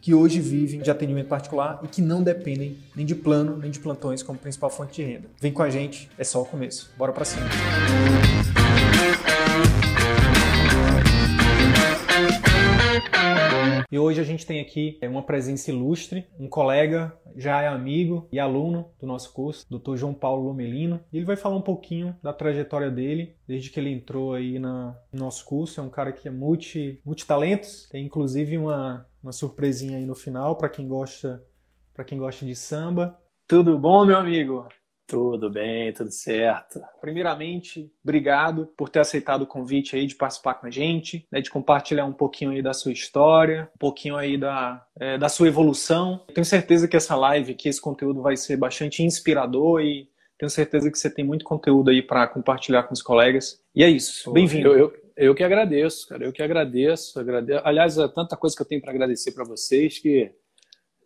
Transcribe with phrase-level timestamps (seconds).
[0.00, 3.80] que hoje vivem de atendimento particular e que não dependem nem de plano nem de
[3.80, 5.28] plantões como principal fonte de renda.
[5.40, 6.90] Vem com a gente, é só o começo.
[6.96, 7.46] Bora para cima.
[13.92, 18.28] E hoje a gente tem aqui é, uma presença ilustre, um colega, já é amigo
[18.30, 19.96] e aluno do nosso curso, Dr.
[19.96, 21.00] João Paulo Lomelino.
[21.12, 25.24] Ele vai falar um pouquinho da trajetória dele, desde que ele entrou aí na, no
[25.24, 25.80] nosso curso.
[25.80, 30.56] É um cara que é multi, multitalentos, tem inclusive uma, uma surpresinha aí no final
[30.56, 31.44] para quem gosta
[31.94, 33.18] para quem gosta de samba.
[33.46, 34.66] Tudo bom, meu amigo?
[35.06, 36.80] Tudo bem, tudo certo.
[37.00, 41.50] Primeiramente, obrigado por ter aceitado o convite aí de participar com a gente, né, de
[41.50, 46.24] compartilhar um pouquinho aí da sua história, um pouquinho aí da, é, da sua evolução.
[46.32, 50.90] tenho certeza que essa live aqui, esse conteúdo vai ser bastante inspirador e tenho certeza
[50.90, 53.60] que você tem muito conteúdo aí para compartilhar com os colegas.
[53.74, 54.32] E é isso.
[54.32, 54.68] Bem-vindo.
[54.68, 54.92] Eu, eu,
[55.26, 56.24] eu, que agradeço, cara.
[56.24, 57.18] Eu que agradeço.
[57.18, 57.62] agradeço.
[57.64, 60.32] Aliás, é tanta coisa que eu tenho para agradecer para vocês que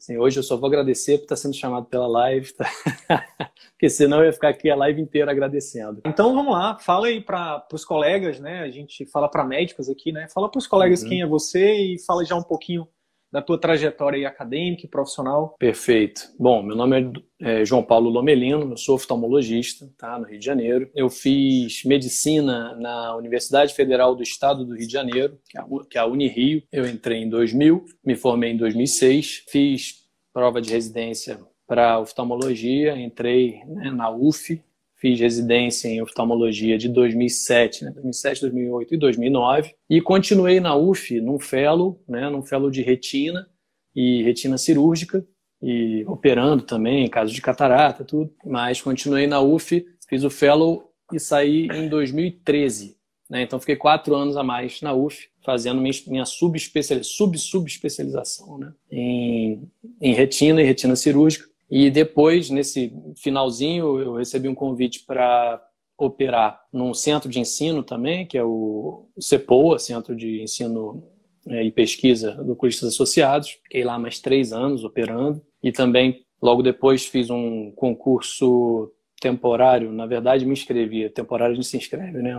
[0.05, 2.69] Assim, hoje eu só vou agradecer por estar sendo chamado pela live, tá?
[3.73, 6.03] porque senão eu ia ficar aqui a live inteira agradecendo.
[6.05, 8.61] Então vamos lá, fala aí para os colegas, né?
[8.61, 10.29] A gente fala para médicos aqui, né?
[10.29, 11.09] Fala para os colegas uhum.
[11.09, 12.87] quem é você e fala já um pouquinho
[13.35, 15.57] da tua trajetória acadêmica e profissional.
[15.59, 16.23] Perfeito.
[16.39, 20.45] Bom, meu nome é, é João Paulo Lomelino, eu sou oftalmologista, tá, no Rio de
[20.47, 20.89] Janeiro.
[20.95, 26.05] Eu fiz medicina na Universidade Federal do Estado do Rio de Janeiro, que é a,
[26.05, 26.63] é Unirio.
[26.71, 33.65] Eu entrei em 2000, me formei em 2006, fiz prova de residência para oftalmologia, entrei
[33.67, 34.63] né, na UF,
[35.05, 41.21] fiz residência em oftalmologia de 2007, né, 2007, 2008 e 2009 e continuei na UF
[41.21, 43.47] num fellow, né, num fellow de retina
[43.95, 45.23] e retina cirúrgica
[45.61, 48.33] e operando também em caso de catarata, tudo.
[48.47, 52.97] Mas continuei na UF, fiz o fellow e saí em 2013.
[53.29, 53.43] Né?
[53.43, 58.73] Então fiquei quatro anos a mais na UF fazendo minha, minha subespecialização, sub-subespecialização né?
[58.91, 59.69] em,
[60.01, 61.47] em retina e retina cirúrgica.
[61.77, 65.61] E depois, nesse finalzinho, eu recebi um convite para
[65.99, 71.03] operar num centro de ensino também, que é o CEPOA, Centro de Ensino
[71.49, 73.59] é, e Pesquisa do Curistas Associados.
[73.65, 75.45] Fiquei lá mais três anos operando.
[75.61, 79.91] E também, logo depois, fiz um concurso temporário.
[79.91, 81.11] Na verdade, me inscrevi.
[81.11, 82.37] Temporário a gente se inscreve, né?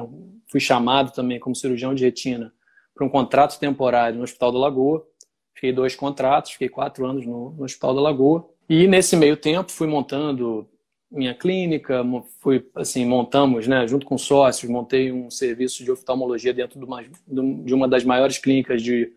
[0.49, 2.53] Fui chamado também como cirurgião de retina
[2.95, 5.05] para um contrato temporário no Hospital da Lagoa.
[5.53, 8.54] Fiquei dois contratos, fiquei quatro anos no, no Hospital da Lagoa.
[8.67, 10.67] E nesse meio tempo fui montando
[11.11, 12.03] minha clínica,
[12.41, 17.03] fui assim montamos, né, junto com sócios, montei um serviço de oftalmologia dentro de uma,
[17.03, 19.13] de uma das maiores clínicas de,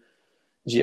[0.64, 0.82] de,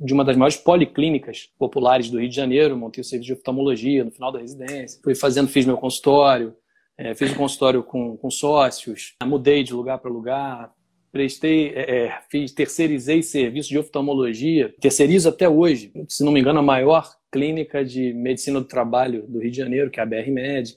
[0.00, 4.04] de uma das maiores policlínicas populares do Rio de Janeiro, montei o serviço de oftalmologia
[4.04, 6.54] no final da residência, fui fazendo, fiz meu consultório,
[6.98, 10.72] é, fiz o um consultório com, com sócios, mudei de lugar para lugar,
[11.12, 16.62] prestei, é, fiz, terceirizei serviço de oftalmologia, terceirizo até hoje, se não me engano, a
[16.62, 20.76] maior clínica de medicina do trabalho do Rio de Janeiro, que é a BR Med.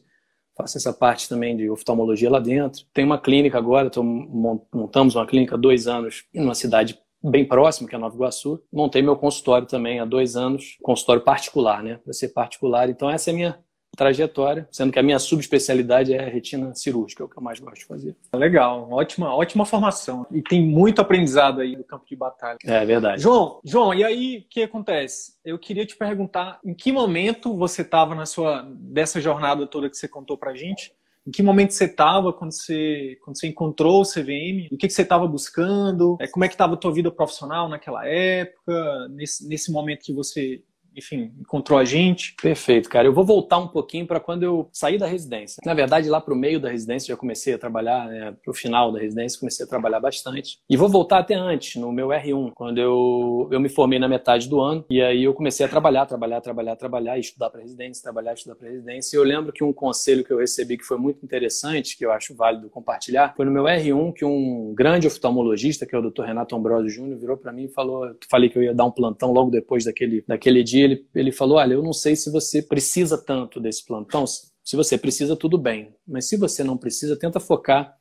[0.56, 2.84] Faço essa parte também de oftalmologia lá dentro.
[2.94, 7.46] Tem uma clínica agora, tô, montamos uma clínica há dois anos em uma cidade bem
[7.46, 8.62] próxima, que é Nova Iguaçu.
[8.72, 12.00] Montei meu consultório também há dois anos, consultório particular, né?
[12.04, 12.90] Para ser particular.
[12.90, 13.60] Então, essa é a minha
[13.96, 17.80] trajetória, sendo que a minha subespecialidade é retina cirúrgica, é o que eu mais gosto
[17.80, 18.16] de fazer.
[18.34, 20.26] Legal, ótima, ótima formação.
[20.32, 22.58] E tem muito aprendizado aí no campo de batalha.
[22.64, 23.22] É verdade.
[23.22, 25.34] João, João, e aí o que acontece?
[25.44, 29.98] Eu queria te perguntar em que momento você estava na sua dessa jornada toda que
[29.98, 30.94] você contou pra gente?
[31.28, 34.68] Em que momento você estava quando você, quando você encontrou o CVM?
[34.72, 36.18] O que, que você estava buscando?
[36.20, 39.08] É, como é que estava a tua vida profissional naquela época?
[39.10, 40.64] Nesse, nesse momento que você
[41.00, 42.36] enfim, encontrou a gente.
[42.42, 43.08] Perfeito, cara.
[43.08, 45.62] Eu vou voltar um pouquinho para quando eu saí da residência.
[45.66, 48.54] Na verdade, lá para o meio da residência já comecei a trabalhar, né, para o
[48.54, 50.60] final da residência comecei a trabalhar bastante.
[50.70, 54.48] E vou voltar até antes, no meu R1, quando eu, eu me formei na metade
[54.48, 54.86] do ano.
[54.90, 58.70] E aí eu comecei a trabalhar, trabalhar, trabalhar, trabalhar, estudar para residência, trabalhar, estudar para
[58.70, 59.16] residência.
[59.16, 62.12] E eu lembro que um conselho que eu recebi que foi muito interessante, que eu
[62.12, 66.24] acho válido compartilhar, foi no meu R1 que um grande oftalmologista, que é o Dr.
[66.24, 69.32] Renato Ambrosio Júnior, virou para mim e falou, falei que eu ia dar um plantão
[69.32, 73.18] logo depois daquele, daquele dia ele, ele falou: Olha, eu não sei se você precisa
[73.18, 74.26] tanto desse plantão.
[74.28, 75.96] Se você precisa, tudo bem.
[76.08, 77.98] Mas se você não precisa, tenta focar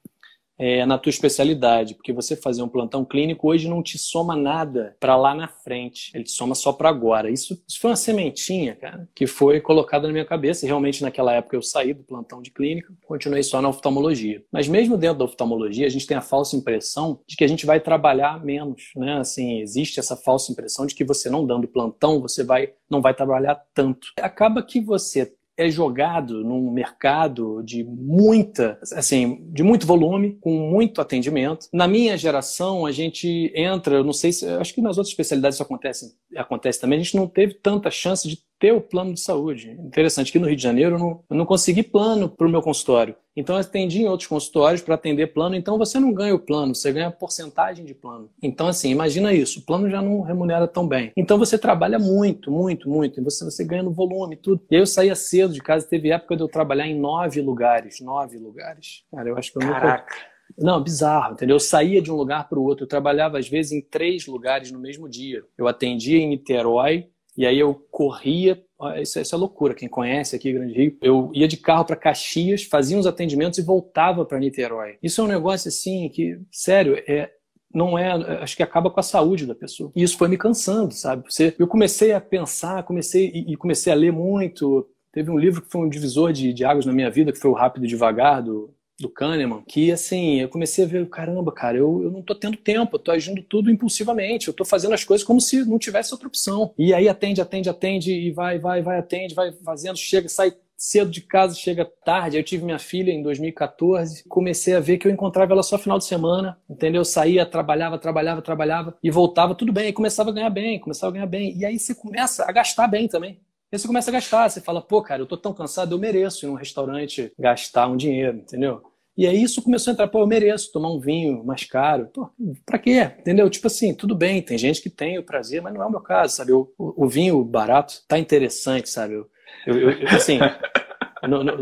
[0.59, 4.97] é, na tua especialidade, porque você fazer um plantão clínico hoje não te soma nada
[4.99, 7.31] para lá na frente, ele te soma só para agora.
[7.31, 10.65] Isso, isso foi uma sementinha, cara, que foi colocada na minha cabeça.
[10.65, 14.43] E realmente naquela época eu saí do plantão de clínica, continuei só na oftalmologia.
[14.53, 17.65] Mas mesmo dentro da oftalmologia, a gente tem a falsa impressão de que a gente
[17.65, 19.19] vai trabalhar menos, né?
[19.19, 23.15] Assim, existe essa falsa impressão de que você não dando plantão, você vai não vai
[23.15, 24.09] trabalhar tanto.
[24.19, 31.01] Acaba que você é jogado num mercado de muita, assim, de muito volume, com muito
[31.01, 31.67] atendimento.
[31.73, 35.63] Na minha geração, a gente entra, não sei se, acho que nas outras especialidades isso
[35.65, 39.71] acontece, acontece também, a gente não teve tanta chance de ter o plano de saúde.
[39.71, 42.61] Interessante que no Rio de Janeiro eu não, eu não consegui plano para o meu
[42.61, 43.15] consultório.
[43.37, 45.55] Então eu atendi em outros consultórios para atender plano.
[45.55, 48.29] Então você não ganha o plano, você ganha porcentagem de plano.
[48.43, 51.13] Então, assim, imagina isso: o plano já não remunera tão bem.
[51.17, 53.21] Então você trabalha muito, muito, muito.
[53.21, 54.61] E você, você ganha no volume, tudo.
[54.69, 55.87] E aí eu saía cedo de casa.
[55.87, 58.01] Teve época de eu trabalhar em nove lugares.
[58.01, 59.05] Nove lugares.
[59.13, 60.03] Cara, eu acho que eu Caraca.
[60.03, 60.39] nunca.
[60.57, 61.57] Não, bizarro, entendeu?
[61.57, 62.85] Eu saía de um lugar para o outro.
[62.85, 65.45] Eu trabalhava, às vezes, em três lugares no mesmo dia.
[65.57, 67.09] Eu atendia em Niterói,
[67.39, 68.61] e aí eu corria,
[69.01, 72.65] isso, isso é loucura, quem conhece aqui Grande Rio, eu ia de carro para Caxias,
[72.65, 74.99] fazia uns atendimentos e voltava para Niterói.
[75.01, 77.31] Isso é um negócio assim que, sério, é,
[77.73, 78.11] não é,
[78.43, 79.93] acho que acaba com a saúde da pessoa.
[79.95, 81.31] E isso foi me cansando, sabe?
[81.31, 84.89] Você, eu comecei a pensar, comecei e, e comecei a ler muito.
[85.13, 87.53] Teve um livro que foi um divisor de, de águas na minha vida, que foi
[87.53, 91.77] o Rápido e Devagar, do, do Kahneman, que assim, eu comecei a ver, caramba, cara,
[91.77, 95.05] eu, eu não tô tendo tempo, eu tô agindo tudo impulsivamente, eu tô fazendo as
[95.05, 96.73] coisas como se não tivesse outra opção.
[96.77, 101.11] E aí atende, atende, atende, e vai, vai, vai, atende, vai fazendo, chega, sai cedo
[101.11, 102.37] de casa, chega tarde.
[102.37, 105.99] Eu tive minha filha em 2014, comecei a ver que eu encontrava ela só final
[105.99, 107.01] de semana, entendeu?
[107.01, 111.11] Eu saía, trabalhava, trabalhava, trabalhava e voltava, tudo bem, e começava a ganhar bem, começava
[111.11, 111.57] a ganhar bem.
[111.59, 113.41] E aí você começa a gastar bem também.
[113.71, 116.47] Aí você começa a gastar, você fala, pô, cara, eu tô tão cansado, eu mereço
[116.47, 118.83] ir num restaurante gastar um dinheiro, entendeu?
[119.19, 122.07] E aí isso começou a entrar, pô, eu mereço tomar um vinho mais caro.
[122.15, 122.31] Pô,
[122.65, 123.01] pra quê?
[123.19, 123.51] Entendeu?
[123.51, 126.01] Tipo assim, tudo bem, tem gente que tem o prazer, mas não é o meu
[126.01, 126.53] caso, sabe?
[126.53, 129.15] O, o, vinho barato tá interessante, sabe?
[129.15, 129.29] Eu,
[129.67, 130.39] eu, eu assim,
[131.29, 131.59] não, não,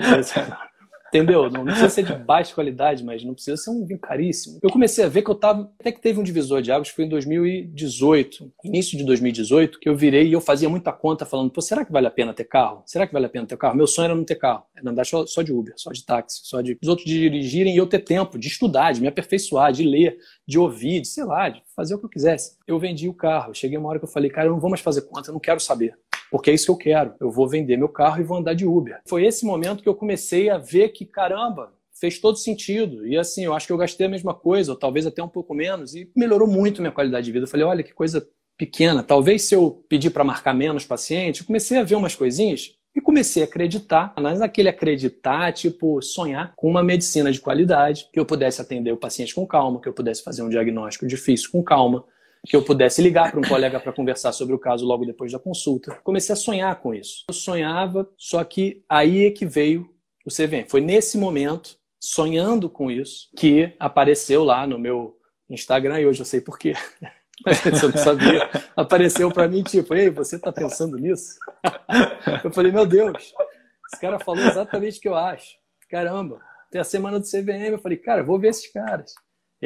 [1.17, 1.51] Entendeu?
[1.51, 4.59] Não, não, precisa ser de baixa qualidade, mas não precisa ser um vinho caríssimo.
[4.63, 5.71] Eu comecei a ver que eu tava.
[5.81, 9.97] Até que teve um divisor de águas, foi em 2018, início de 2018, que eu
[9.97, 12.83] virei e eu fazia muita conta falando: pô, será que vale a pena ter carro?
[12.87, 13.77] Será que vale a pena ter carro?
[13.77, 16.41] Meu sonho era não ter carro, era andar só, só de Uber, só de táxi,
[16.45, 19.85] só de os outros dirigirem e eu ter tempo de estudar, de me aperfeiçoar, de
[19.85, 22.57] ler, de ouvir, de sei lá, de fazer o que eu quisesse.
[22.67, 23.55] Eu vendi o carro.
[23.55, 25.41] Cheguei uma hora que eu falei: cara, eu não vou mais fazer conta, eu não
[25.41, 25.97] quero saber
[26.31, 27.15] porque é isso que eu quero.
[27.21, 29.01] Eu vou vender meu carro e vou andar de Uber.
[29.09, 33.07] Foi esse momento que eu comecei a ver que, caramba, fez todo sentido.
[33.07, 35.55] E assim, eu acho que eu gastei a mesma coisa, ou talvez até um pouco
[35.55, 37.45] menos, e melhorou muito minha qualidade de vida.
[37.45, 38.27] Eu falei, olha que coisa
[38.57, 39.03] pequena.
[39.03, 43.01] Talvez se eu pedir para marcar menos paciente, eu comecei a ver umas coisinhas e
[43.01, 48.25] comecei a acreditar, mas naquele acreditar, tipo, sonhar com uma medicina de qualidade, que eu
[48.25, 52.05] pudesse atender o paciente com calma, que eu pudesse fazer um diagnóstico difícil com calma,
[52.47, 55.39] que eu pudesse ligar para um colega para conversar sobre o caso logo depois da
[55.39, 55.99] consulta.
[56.03, 57.25] Comecei a sonhar com isso.
[57.29, 59.91] Eu sonhava, só que aí é que veio
[60.25, 60.69] o CVM.
[60.69, 65.17] Foi nesse momento, sonhando com isso, que apareceu lá no meu
[65.51, 66.75] Instagram, e hoje eu sei por quê.
[67.45, 68.49] Mas eu não sabia.
[68.75, 71.37] Apareceu para mim, tipo, ei, você está pensando nisso?
[72.43, 73.35] Eu falei, meu Deus,
[73.93, 75.57] esse cara falou exatamente o que eu acho.
[75.91, 77.73] Caramba, tem a semana do CVM.
[77.73, 79.15] Eu falei, cara, vou ver esses caras.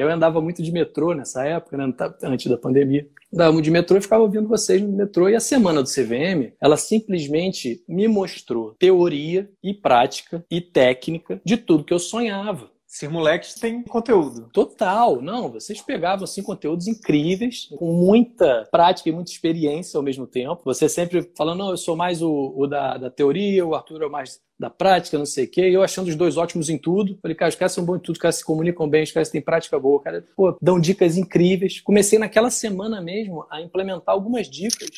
[0.01, 1.93] Eu andava muito de metrô nessa época, né,
[2.23, 3.07] antes da pandemia.
[3.33, 5.29] Andava muito de metrô e ficava ouvindo vocês no metrô.
[5.29, 11.57] E a semana do CVM, ela simplesmente me mostrou teoria e prática e técnica de
[11.57, 12.71] tudo que eu sonhava.
[12.93, 14.51] Esses moleques têm conteúdo.
[14.53, 15.23] Total.
[15.23, 20.61] Não, vocês pegavam assim conteúdos incríveis, com muita prática e muita experiência ao mesmo tempo.
[20.65, 24.09] Você sempre falando, não, eu sou mais o, o da, da teoria, o Arthur é
[24.09, 25.71] mais da prática, não sei o quê.
[25.71, 27.17] E eu achando os dois ótimos em tudo.
[27.23, 29.31] Falei, cara, os caras são bons em tudo, os caras se comunicam bem, os caras
[29.31, 31.81] têm prática boa, cara, pô, dão dicas incríveis.
[31.81, 34.91] Comecei naquela semana mesmo a implementar algumas dicas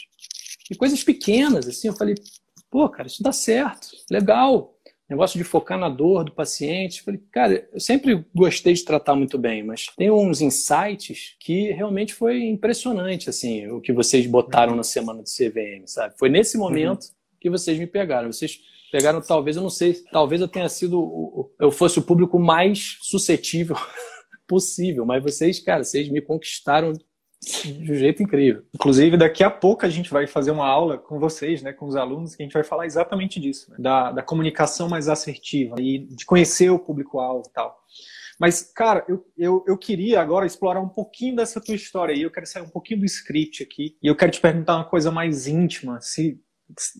[0.70, 1.88] e coisas pequenas, assim.
[1.88, 2.14] Eu falei,
[2.70, 4.72] pô, cara, isso dá certo, legal
[5.08, 7.02] negócio de focar na dor do paciente.
[7.02, 12.14] Falei, cara, eu sempre gostei de tratar muito bem, mas tem uns insights que realmente
[12.14, 16.14] foi impressionante, assim, o que vocês botaram na semana do CVM, sabe?
[16.18, 16.64] Foi nesse uhum.
[16.64, 17.10] momento uhum.
[17.40, 18.32] que vocês me pegaram.
[18.32, 22.98] Vocês pegaram, talvez, eu não sei, talvez eu tenha sido, eu fosse o público mais
[23.00, 23.76] suscetível
[24.46, 26.92] possível, mas vocês, cara, vocês me conquistaram
[27.42, 28.62] de um jeito incrível.
[28.74, 31.96] Inclusive, daqui a pouco a gente vai fazer uma aula com vocês, né, com os
[31.96, 35.98] alunos, que a gente vai falar exatamente disso, né, da, da comunicação mais assertiva e
[35.98, 37.76] de conhecer o público-alvo e tal.
[38.38, 42.22] Mas, cara, eu, eu, eu queria agora explorar um pouquinho dessa tua história aí.
[42.22, 43.96] Eu quero sair um pouquinho do script aqui.
[44.02, 46.40] E eu quero te perguntar uma coisa mais íntima, se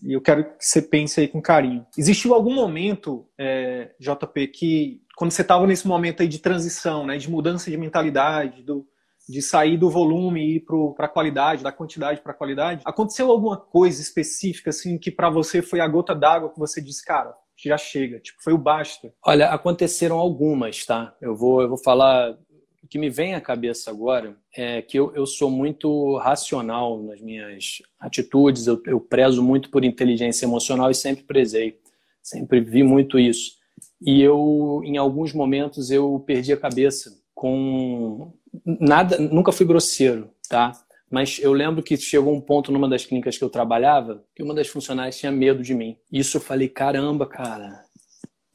[0.03, 1.85] eu quero que você pense aí com carinho.
[1.97, 7.17] Existiu algum momento, é, JP, que quando você estava nesse momento aí de transição, né,
[7.17, 8.87] de mudança de mentalidade, do,
[9.33, 13.31] de sair do volume e ir para a qualidade, da quantidade para a qualidade, aconteceu
[13.31, 17.35] alguma coisa específica assim que para você foi a gota d'água que você disse, cara,
[17.57, 19.11] já chega, tipo, foi o basta?
[19.25, 21.15] Olha, aconteceram algumas, tá?
[21.19, 22.37] Eu vou, eu vou falar
[22.83, 27.19] o que me vem à cabeça agora é que eu, eu sou muito racional nas
[27.19, 31.79] minhas atitudes, eu, eu prezo muito por inteligência emocional e sempre prezei,
[32.21, 33.53] sempre vi muito isso.
[33.99, 38.31] E eu, em alguns momentos, eu perdi a cabeça com
[38.65, 40.71] nada, nunca fui grosseiro, tá?
[41.09, 44.53] Mas eu lembro que chegou um ponto numa das clínicas que eu trabalhava que uma
[44.53, 45.95] das funcionárias tinha medo de mim.
[46.11, 47.83] Isso eu falei, caramba, cara,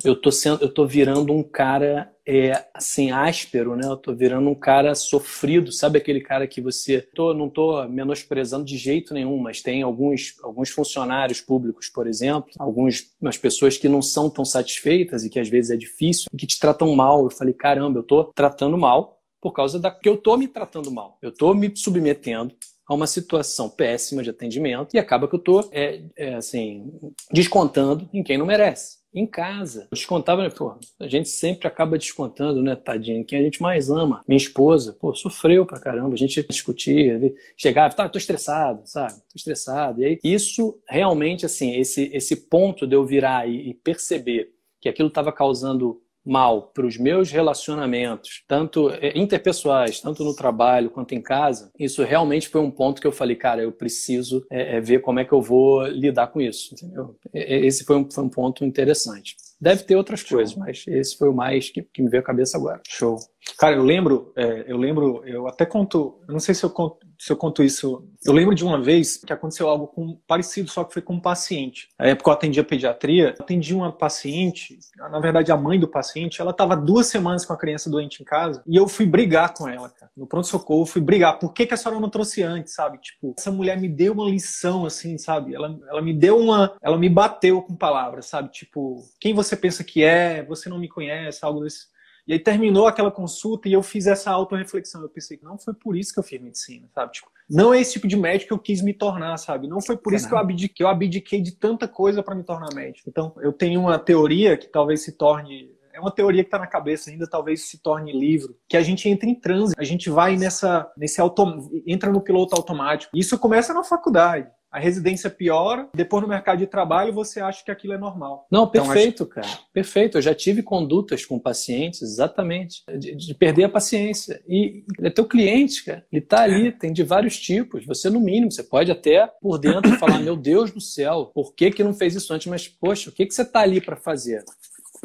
[0.04, 3.86] eu tô sendo, eu tô virando um cara é, assim áspero, né?
[3.86, 8.64] Eu tô virando um cara sofrido, sabe aquele cara que você, tô, não tô menosprezando
[8.64, 13.08] de jeito nenhum, mas tem alguns alguns funcionários públicos, por exemplo, algumas
[13.40, 16.58] pessoas que não são tão satisfeitas e que às vezes é difícil e que te
[16.58, 17.24] tratam mal.
[17.24, 20.90] Eu falei, caramba, eu tô tratando mal por causa da que eu tô me tratando
[20.90, 21.18] mal.
[21.22, 22.54] Eu tô me submetendo
[22.88, 26.90] a uma situação péssima de atendimento e acaba que eu tô é, é, assim
[27.30, 29.82] descontando em quem não merece em casa.
[29.90, 30.50] Eu descontava, né?
[30.50, 34.22] Pô, a gente sempre acaba descontando, né, tadinho, quem a gente mais ama.
[34.28, 36.14] Minha esposa, pô, sofreu pra caramba.
[36.14, 37.20] A gente discutia,
[37.56, 39.14] chegava, tá, tô estressado, sabe?
[39.14, 40.02] Tô estressado.
[40.02, 44.88] E aí, isso realmente, assim, esse, esse ponto de eu virar e, e perceber que
[44.88, 51.14] aquilo estava causando mal para os meus relacionamentos, tanto é, interpessoais, tanto no trabalho quanto
[51.14, 54.80] em casa, isso realmente foi um ponto que eu falei, cara, eu preciso é, é
[54.80, 57.16] ver como é que eu vou lidar com isso, entendeu?
[57.32, 59.36] Esse foi um, foi um ponto interessante.
[59.60, 60.38] Deve ter outras Show.
[60.38, 62.80] coisas, mas esse foi o mais que, que me veio à cabeça agora.
[62.86, 63.18] Show.
[63.56, 66.98] Cara, eu lembro, é, eu lembro, eu até conto, eu não sei se eu conto,
[67.18, 68.06] se eu conto isso.
[68.24, 71.20] Eu lembro de uma vez que aconteceu algo com, parecido, só que foi com um
[71.20, 71.88] paciente.
[71.98, 76.50] Na época eu atendia pediatria, atendi uma paciente, na verdade a mãe do paciente, ela
[76.50, 79.88] estava duas semanas com a criança doente em casa e eu fui brigar com ela,
[79.88, 80.10] cara.
[80.16, 81.38] No pronto-socorro, fui brigar.
[81.38, 82.98] Por que, que a senhora não trouxe antes, sabe?
[82.98, 85.54] Tipo, essa mulher me deu uma lição, assim, sabe?
[85.54, 86.76] Ela, ela me deu uma.
[86.82, 88.50] Ela me bateu com palavras, sabe?
[88.50, 90.44] Tipo, quem você pensa que é?
[90.44, 91.86] Você não me conhece, algo desse
[92.28, 95.00] e aí terminou aquela consulta e eu fiz essa auto-reflexão.
[95.00, 97.12] Eu pensei, não foi por isso que eu fiz medicina, sabe?
[97.12, 99.66] Tipo, não é esse tipo de médico que eu quis me tornar, sabe?
[99.66, 100.16] Não foi por Caramba.
[100.16, 103.08] isso que eu abdiquei, eu abdiquei de tanta coisa para me tornar médico.
[103.08, 106.66] Então, eu tenho uma teoria que talvez se torne é uma teoria que está na
[106.66, 110.36] cabeça ainda, talvez se torne livro, que a gente entra em transe, a gente vai
[110.36, 113.16] nessa, nesse auto, entra no piloto automático.
[113.16, 117.70] Isso começa na faculdade a residência piora, depois no mercado de trabalho você acha que
[117.70, 118.46] aquilo é normal.
[118.50, 119.50] Não, perfeito, então, acho...
[119.50, 119.64] cara.
[119.72, 120.18] Perfeito.
[120.18, 124.42] Eu já tive condutas com pacientes, exatamente, de, de perder a paciência.
[124.46, 126.04] E é teu cliente, cara.
[126.12, 127.86] Ele tá ali, tem de vários tipos.
[127.86, 131.70] Você, no mínimo, você pode até por dentro falar: meu Deus do céu, por que,
[131.70, 132.46] que não fez isso antes?
[132.46, 134.44] Mas, poxa, o que, que você tá ali para fazer?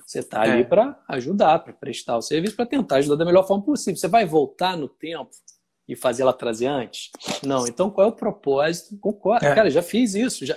[0.06, 0.66] Você está ali é.
[0.66, 3.96] para ajudar, para prestar o serviço, para tentar ajudar da melhor forma possível.
[3.96, 5.30] Você vai voltar no tempo
[5.88, 7.12] e fazer ela trazer antes?
[7.44, 7.68] Não.
[7.68, 8.98] Então, qual é o propósito?
[9.00, 9.46] Concordo.
[9.46, 9.54] É.
[9.54, 10.46] Cara, já fiz isso.
[10.46, 10.56] Já...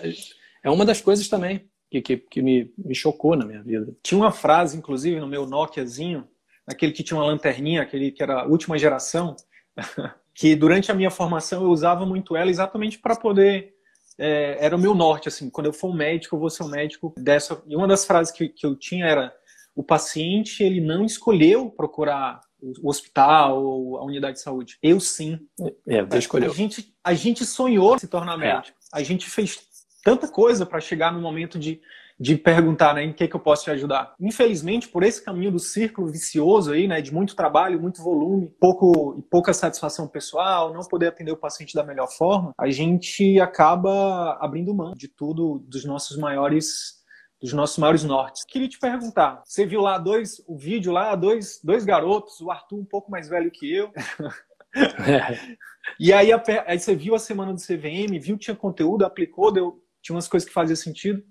[0.63, 3.95] É uma das coisas também que, que, que me, me chocou na minha vida.
[4.03, 6.27] Tinha uma frase, inclusive, no meu Nokiazinho,
[6.67, 9.37] aquele que tinha uma lanterninha, aquele que era a última geração,
[10.35, 13.75] que durante a minha formação eu usava muito ela exatamente para poder.
[14.19, 16.69] É, era o meu norte, assim, quando eu for um médico, eu vou ser um
[16.69, 17.63] médico dessa.
[17.67, 19.33] E uma das frases que, que eu tinha era:
[19.75, 24.79] o paciente ele não escolheu procurar o hospital ou a unidade de saúde.
[24.83, 25.39] Eu sim.
[25.87, 26.51] É, você escolheu.
[26.51, 28.55] A gente, a gente sonhou se tornar é.
[28.55, 28.79] médico.
[28.95, 28.99] É.
[28.99, 29.59] A gente fez
[30.03, 31.81] tanta coisa para chegar no momento de,
[32.19, 34.15] de perguntar, né, em que, que eu posso te ajudar.
[34.21, 39.23] Infelizmente, por esse caminho do círculo vicioso aí, né, de muito trabalho, muito volume, pouco
[39.31, 44.75] pouca satisfação pessoal, não poder atender o paciente da melhor forma, a gente acaba abrindo
[44.75, 46.97] mão de tudo, dos nossos maiores
[47.41, 48.45] dos nossos maiores nortes.
[48.45, 52.79] Queria te perguntar, você viu lá dois, o vídeo lá, dois, dois garotos, o Arthur
[52.79, 53.93] um pouco mais velho que eu.
[54.79, 55.57] É.
[55.99, 56.29] E aí,
[56.67, 60.47] aí você viu a semana do CVM, viu tinha conteúdo, aplicou, deu, tinha umas coisas
[60.47, 61.23] que faziam sentido.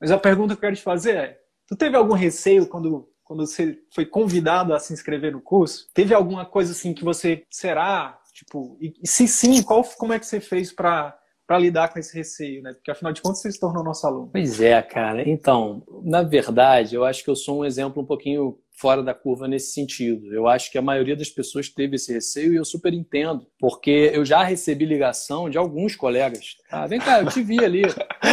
[0.00, 3.46] Mas a pergunta que eu quero te fazer é: tu teve algum receio quando, quando
[3.46, 5.88] você foi convidado a se inscrever no curso?
[5.92, 8.18] Teve alguma coisa assim que você será?
[8.32, 11.98] Tipo, e, e se sim, qual, como é que você fez para para lidar com
[11.98, 12.72] esse receio, né?
[12.72, 14.30] Porque afinal de contas você se tornou nosso aluno.
[14.32, 15.28] Pois é, cara.
[15.28, 19.46] Então, na verdade, eu acho que eu sou um exemplo um pouquinho fora da curva
[19.46, 20.32] nesse sentido.
[20.34, 24.10] Eu acho que a maioria das pessoas teve esse receio e eu super entendo, porque
[24.12, 26.56] eu já recebi ligação de alguns colegas.
[26.70, 27.82] Ah, vem cá, eu te vi ali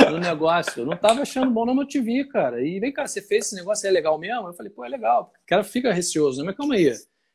[0.10, 0.82] no negócio.
[0.82, 2.65] Eu não estava achando bom, não, mas eu te vi, cara.
[2.65, 4.48] E vem cá, você fez esse negócio, é legal mesmo?
[4.48, 5.32] Eu falei, pô, é legal.
[5.44, 6.46] O cara fica receoso, né?
[6.48, 6.91] Mas calma aí.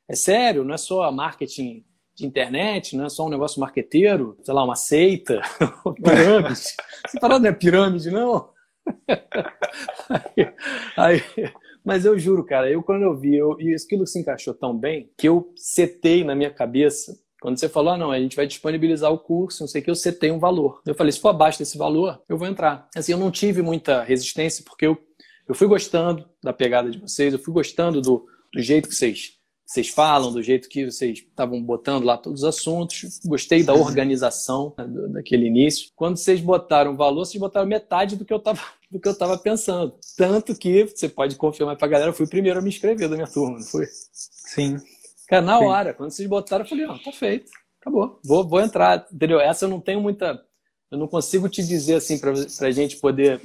[0.08, 1.84] é sério, não é só marketing
[2.16, 5.42] de internet, não é só um negócio marqueteiro, sei lá, uma seita,
[6.02, 6.54] pirâmide.
[7.06, 8.48] Você falou não é pirâmide, não?
[10.08, 10.54] aí,
[10.96, 11.22] aí,
[11.84, 15.10] mas eu juro, cara, eu quando eu vi, eu, e aquilo se encaixou tão bem,
[15.18, 19.12] que eu setei na minha cabeça, quando você falou, ah, não, a gente vai disponibilizar
[19.12, 20.80] o curso, não sei o que, eu setei um valor.
[20.86, 22.88] Eu falei, se for abaixo desse valor, eu vou entrar.
[22.96, 24.96] Assim, eu não tive muita resistência, porque eu,
[25.46, 29.35] eu fui gostando da pegada de vocês, eu fui gostando do, do jeito que vocês
[29.66, 33.20] vocês falam, do jeito que vocês estavam botando lá todos os assuntos.
[33.24, 35.90] Gostei da organização né, do, daquele início.
[35.96, 39.12] Quando vocês botaram o valor, vocês botaram metade do que eu estava do que eu
[39.12, 39.92] estava pensando.
[40.16, 43.08] Tanto que você pode confirmar para a galera, eu fui o primeiro a me inscrever
[43.08, 43.86] da minha turma, não foi?
[44.12, 44.76] Sim.
[45.26, 45.64] Cara, na Sim.
[45.64, 49.40] hora, quando vocês botaram, eu falei, ó, tá feito, acabou, vou, vou entrar, entendeu?
[49.40, 50.40] Essa eu não tenho muita,
[50.92, 53.40] eu não consigo te dizer assim para a gente poder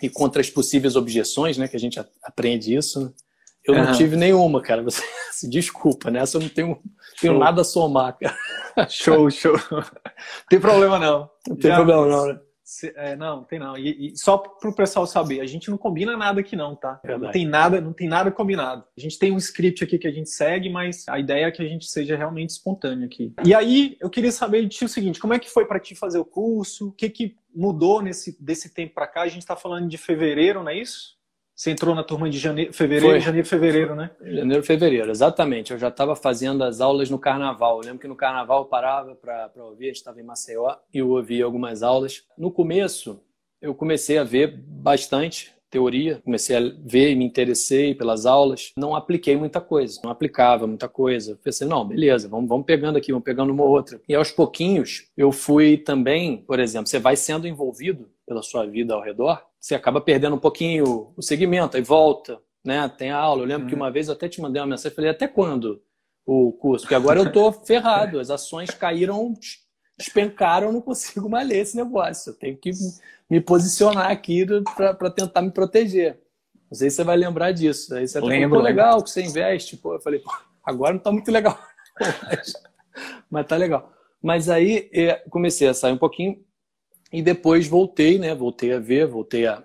[0.00, 1.66] ir contra as possíveis objeções, né?
[1.66, 3.00] Que a gente aprende isso.
[3.00, 3.12] Né?
[3.68, 3.84] Eu uhum.
[3.84, 4.82] não tive nenhuma, cara.
[4.82, 5.02] Você,
[5.48, 6.20] desculpa, né?
[6.20, 6.80] Eu não tenho,
[7.20, 8.34] tenho nada a somar, cara.
[8.88, 9.54] Show, show.
[10.48, 11.30] tem problema não.
[11.46, 12.40] Não tem Já, problema não, né?
[12.96, 13.76] É, não, tem não.
[13.76, 17.00] E, e só para o pessoal saber, a gente não combina nada aqui não, tá?
[17.02, 17.24] Verdade.
[17.24, 18.84] Não tem nada, não tem nada combinado.
[18.96, 21.62] A gente tem um script aqui que a gente segue, mas a ideia é que
[21.62, 23.34] a gente seja realmente espontâneo aqui.
[23.44, 25.94] E aí, eu queria saber de ti o seguinte, como é que foi para ti
[25.94, 26.88] fazer o curso?
[26.88, 29.22] O que que mudou nesse desse tempo para cá?
[29.22, 31.17] A gente está falando de fevereiro, não é isso?
[31.58, 33.20] Você entrou na turma de janeiro, fevereiro, Foi.
[33.20, 34.12] janeiro, fevereiro, né?
[34.22, 35.72] Janeiro, fevereiro, exatamente.
[35.72, 37.80] Eu já estava fazendo as aulas no carnaval.
[37.80, 40.98] Eu lembro que no carnaval eu parava para ouvir, a gente estava em Maceió e
[40.98, 42.24] eu ouvia algumas aulas.
[42.38, 43.20] No começo,
[43.60, 48.72] eu comecei a ver bastante teoria, comecei a ver e me interessei pelas aulas.
[48.76, 51.38] Não apliquei muita coisa, não aplicava muita coisa.
[51.42, 54.00] Pensei, não, beleza, vamos, vamos pegando aqui, vamos pegando uma outra.
[54.08, 58.94] E aos pouquinhos, eu fui também, por exemplo, você vai sendo envolvido pela sua vida
[58.94, 62.88] ao redor você acaba perdendo um pouquinho o segmento, aí volta, né?
[62.88, 63.42] Tem a aula.
[63.42, 63.80] Eu lembro que uhum.
[63.80, 65.82] uma vez eu até te mandei uma mensagem, falei, até quando
[66.24, 66.84] o curso?
[66.84, 69.34] Porque agora eu tô ferrado, as ações caíram,
[69.96, 72.30] despencaram, não consigo mais ler esse negócio.
[72.30, 72.70] Eu tenho que
[73.28, 76.20] me posicionar aqui para tentar me proteger.
[76.70, 77.94] Não sei se você vai lembrar disso.
[77.94, 79.76] Aí você lembra, legal que você investe.
[79.76, 80.22] Pô, eu falei,
[80.64, 81.58] agora não tá muito legal.
[82.00, 82.52] mas,
[83.30, 83.92] mas tá legal.
[84.22, 86.44] Mas aí é, comecei a sair um pouquinho,
[87.12, 88.34] e depois voltei, né?
[88.34, 89.64] Voltei a ver, voltei a,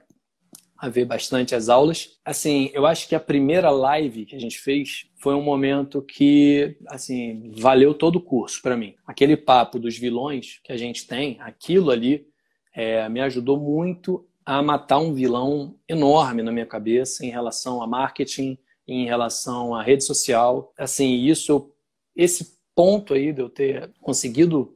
[0.77, 2.17] a ver bastante as aulas.
[2.23, 6.77] Assim, eu acho que a primeira live que a gente fez foi um momento que,
[6.87, 8.95] assim, valeu todo o curso para mim.
[9.05, 12.25] Aquele papo dos vilões que a gente tem, aquilo ali,
[12.73, 17.87] é, me ajudou muito a matar um vilão enorme na minha cabeça em relação a
[17.87, 18.57] marketing,
[18.87, 20.73] em relação à rede social.
[20.77, 21.71] Assim, isso,
[22.15, 24.75] esse ponto aí de eu ter conseguido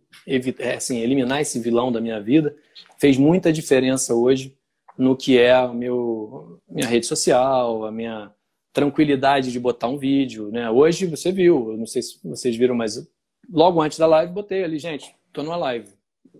[0.60, 2.56] é, assim, eliminar esse vilão da minha vida
[2.98, 4.56] fez muita diferença hoje
[4.98, 8.32] no que é a meu, minha rede social, a minha
[8.74, 10.50] tranquilidade de botar um vídeo.
[10.52, 10.70] Né?
[10.70, 13.08] Hoje você viu, não sei se vocês viram, mas
[13.50, 15.90] logo antes da live botei ali, gente, estou numa live,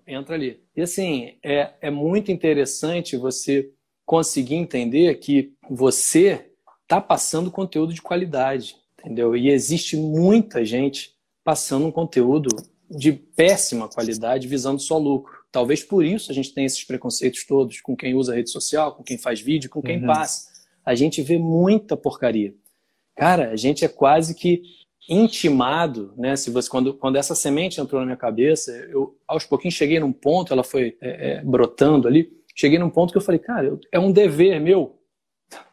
[0.08, 0.62] entra ali.
[0.76, 3.70] E assim, é, é muito interessante você
[4.06, 6.50] conseguir entender que você
[6.84, 9.36] está passando conteúdo de qualidade, entendeu?
[9.36, 12.50] E existe muita gente passando um conteúdo
[12.90, 15.38] de péssima qualidade, visando só lucro.
[15.52, 19.04] Talvez por isso a gente tenha esses preconceitos todos com quem usa rede social, com
[19.04, 20.08] quem faz vídeo, com quem uhum.
[20.08, 20.48] passa.
[20.86, 22.56] A gente vê muita porcaria.
[23.14, 24.62] Cara, a gente é quase que
[25.08, 26.36] intimado, né?
[26.36, 30.12] Se você quando, quando essa semente entrou na minha cabeça, eu aos pouquinhos cheguei num
[30.12, 32.36] ponto, ela foi é, é, brotando ali.
[32.56, 35.00] Cheguei num ponto que eu falei, cara, é um dever meu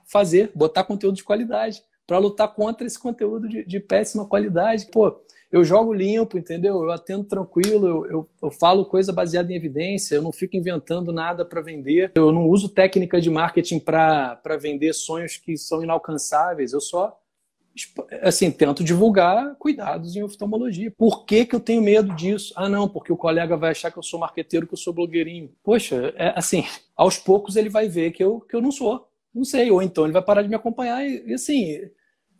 [0.06, 4.86] fazer, botar conteúdo de qualidade para lutar contra esse conteúdo de, de péssima qualidade.
[4.92, 6.82] Pô, eu jogo limpo, entendeu?
[6.82, 11.12] Eu atendo tranquilo, eu, eu, eu falo coisa baseada em evidência, eu não fico inventando
[11.12, 16.72] nada para vender, eu não uso técnica de marketing para vender sonhos que são inalcançáveis,
[16.72, 17.16] eu só
[18.22, 20.92] assim, tento divulgar cuidados em oftalmologia.
[20.96, 22.52] Por que, que eu tenho medo disso?
[22.56, 25.50] Ah, não, porque o colega vai achar que eu sou marqueteiro, que eu sou blogueirinho.
[25.62, 26.64] Poxa, é, assim,
[26.96, 29.08] aos poucos ele vai ver que eu, que eu não sou.
[29.34, 31.80] Não sei, ou então ele vai parar de me acompanhar e, e assim,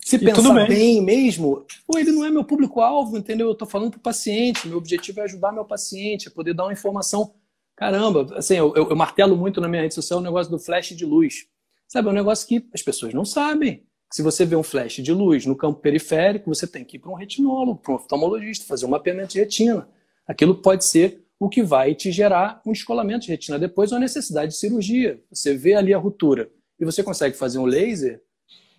[0.05, 0.69] se e pensar bem.
[0.69, 1.03] bem.
[1.03, 3.49] mesmo, pô, ele não é meu público-alvo, entendeu?
[3.49, 6.65] Eu estou falando para o paciente, meu objetivo é ajudar meu paciente, é poder dar
[6.65, 7.35] uma informação.
[7.75, 10.91] Caramba, assim, eu, eu, eu, martelo muito na minha rede social o negócio do flash
[10.91, 11.47] de luz.
[11.89, 13.85] Sabe, é um negócio que as pessoas não sabem.
[14.15, 17.11] Se você vê um flash de luz no campo periférico, você tem que ir para
[17.11, 19.89] um retinólogo, para um oftalmologista, fazer um mapeamento de retina.
[20.25, 24.01] Aquilo pode ser o que vai te gerar um descolamento de retina depois ou a
[24.01, 25.21] necessidade de cirurgia.
[25.33, 26.49] Você vê ali a ruptura
[26.79, 28.23] e você consegue fazer um laser,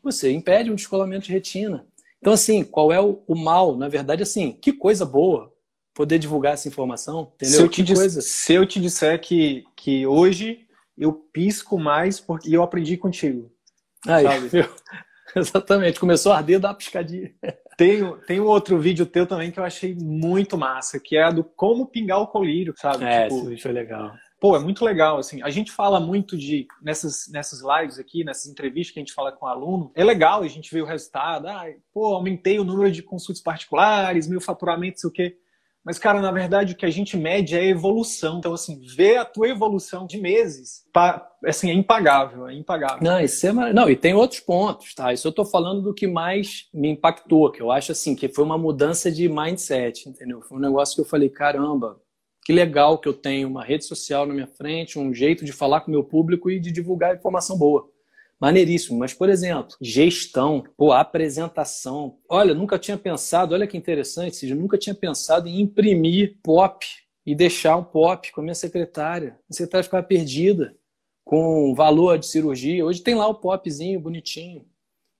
[0.02, 1.86] você impede um descolamento de retina.
[2.22, 3.76] Então, assim, qual é o, o mal?
[3.76, 5.54] Na verdade, assim, que coisa boa
[5.94, 7.58] poder divulgar essa informação, entendeu?
[7.58, 10.66] Se eu te, diz, se eu te disser que, que hoje
[10.98, 13.52] eu pisco mais porque eu aprendi contigo.
[14.08, 14.26] Aí,
[15.38, 17.32] exatamente, começou a arder da piscadinha.
[17.78, 21.32] tem, tem um outro vídeo teu também que eu achei muito massa, que é a
[21.32, 23.04] do como pingar o colírio, sabe?
[23.04, 24.14] É, tipo, esse vídeo foi legal.
[24.40, 25.42] Pô, é muito legal, assim.
[25.42, 29.32] A gente fala muito de, nessas, nessas lives aqui, nessas entrevistas que a gente fala
[29.32, 31.48] com o aluno, é legal a gente ver o resultado.
[31.48, 35.38] Ah, pô, aumentei o número de consultas particulares, meu faturamento, sei o quê.
[35.86, 38.40] Mas, cara, na verdade, o que a gente mede é a evolução.
[38.40, 40.84] Então, assim, ver a tua evolução de meses,
[41.46, 43.04] assim, é impagável, é impagável.
[43.04, 43.72] Não, isso é mar...
[43.72, 45.14] Não, e tem outros pontos, tá?
[45.14, 48.44] Isso eu tô falando do que mais me impactou, que eu acho, assim, que foi
[48.44, 50.42] uma mudança de mindset, entendeu?
[50.42, 52.02] Foi um negócio que eu falei, caramba,
[52.44, 55.82] que legal que eu tenho uma rede social na minha frente, um jeito de falar
[55.82, 57.88] com o meu público e de divulgar informação boa.
[58.40, 59.00] Maneiríssimo.
[59.00, 62.18] Mas, por exemplo, gestão, pô, apresentação.
[62.30, 66.86] Olha, nunca tinha pensado, olha que interessante, Cid, nunca tinha pensado em imprimir pop
[67.26, 69.40] e deixar um pop com a minha secretária.
[69.50, 70.76] A secretária ficava perdida
[71.24, 72.86] com valor de cirurgia.
[72.86, 74.66] Hoje tem lá o popzinho bonitinho.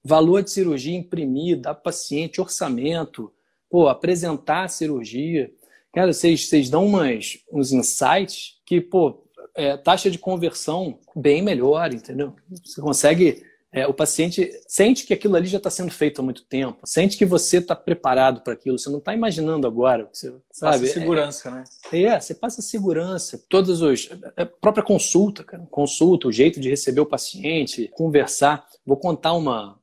[0.04, 3.34] Valor de cirurgia, imprimir, dar paciente, orçamento,
[3.68, 5.52] pô, apresentar a cirurgia.
[5.92, 9.25] Cara, vocês, vocês dão umas, uns insights que, pô,
[9.56, 12.36] é, taxa de conversão bem melhor, entendeu?
[12.64, 13.44] Você consegue.
[13.72, 17.18] É, o paciente sente que aquilo ali já está sendo feito há muito tempo, sente
[17.18, 20.08] que você está preparado para aquilo, você não está imaginando agora.
[20.14, 20.88] Você, sabe?
[20.88, 21.64] Passa segurança, é, né?
[21.92, 23.44] É, você passa segurança.
[23.50, 24.10] Todas os.
[24.38, 25.66] A é, própria consulta, cara.
[25.70, 28.66] Consulta, o jeito de receber o paciente, conversar.
[28.86, 29.78] Vou contar uma,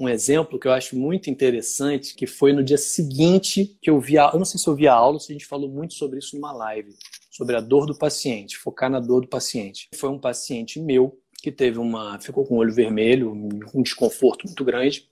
[0.00, 4.18] um exemplo que eu acho muito interessante, que foi no dia seguinte que eu vi
[4.18, 6.18] a, eu não sei se eu vi a aula, se a gente falou muito sobre
[6.18, 6.94] isso numa live
[7.34, 9.88] sobre a dor do paciente, focar na dor do paciente.
[9.96, 13.32] Foi um paciente meu que teve uma, ficou com o olho vermelho,
[13.74, 15.08] um desconforto muito grande,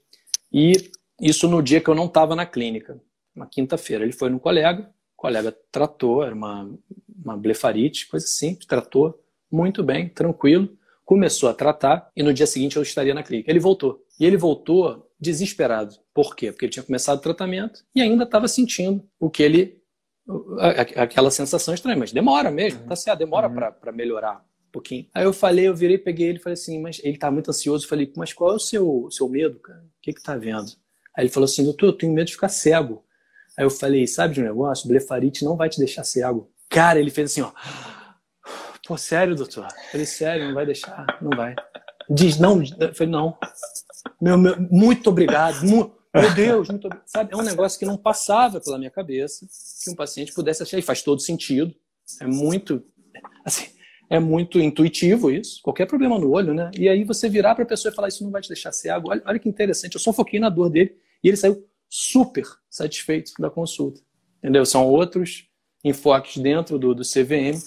[0.51, 0.89] e
[1.21, 2.99] isso no dia que eu não estava na clínica,
[3.35, 4.03] uma quinta-feira.
[4.03, 6.73] Ele foi no colega, o colega tratou, era uma,
[7.23, 12.77] uma blefarite, coisa simples, tratou muito bem, tranquilo, começou a tratar e no dia seguinte
[12.77, 13.51] eu estaria na clínica.
[13.51, 14.03] Ele voltou.
[14.19, 15.95] E ele voltou desesperado.
[16.13, 16.51] Por quê?
[16.51, 19.82] Porque ele tinha começado o tratamento e ainda estava sentindo o que ele
[20.95, 22.87] aquela sensação estranha, mas demora mesmo, uhum.
[22.87, 23.71] tá certo, demora uhum.
[23.79, 25.07] para melhorar um pouquinho.
[25.13, 27.87] Aí eu falei, eu virei, peguei ele e falei assim, mas ele tá muito ansioso,
[27.87, 29.79] falei, mas qual é o seu, seu medo, cara?
[29.79, 30.71] O que que tá vendo?
[31.15, 33.03] Aí ele falou assim, doutor, eu tenho medo de ficar cego.
[33.57, 34.87] Aí eu falei, sabe de um negócio?
[34.87, 36.51] Blefarite não vai te deixar cego.
[36.69, 37.51] Cara, ele fez assim, ó.
[38.87, 39.65] Pô, sério, doutor?
[39.65, 41.05] Eu falei, sério, não vai deixar?
[41.21, 41.55] Não vai.
[42.09, 42.61] Diz, não.
[42.79, 43.37] Eu falei, não.
[44.19, 45.63] Meu, meu, muito obrigado.
[45.63, 47.33] Muito meu Deus, muito sabe?
[47.33, 49.47] É um negócio que não passava pela minha cabeça
[49.83, 51.73] que um paciente pudesse achar, e faz todo sentido.
[52.21, 52.83] É muito,
[53.43, 53.67] assim,
[54.09, 55.61] é muito intuitivo isso.
[55.63, 56.69] Qualquer problema no olho, né?
[56.77, 59.09] E aí você virar para a pessoa e falar, isso não vai te deixar cego.
[59.09, 59.95] Olha, olha que interessante.
[59.95, 64.01] Eu só foquei na dor dele e ele saiu super satisfeito da consulta.
[64.37, 64.65] Entendeu?
[64.65, 65.47] São outros
[65.83, 67.59] enfoques dentro do, do CVM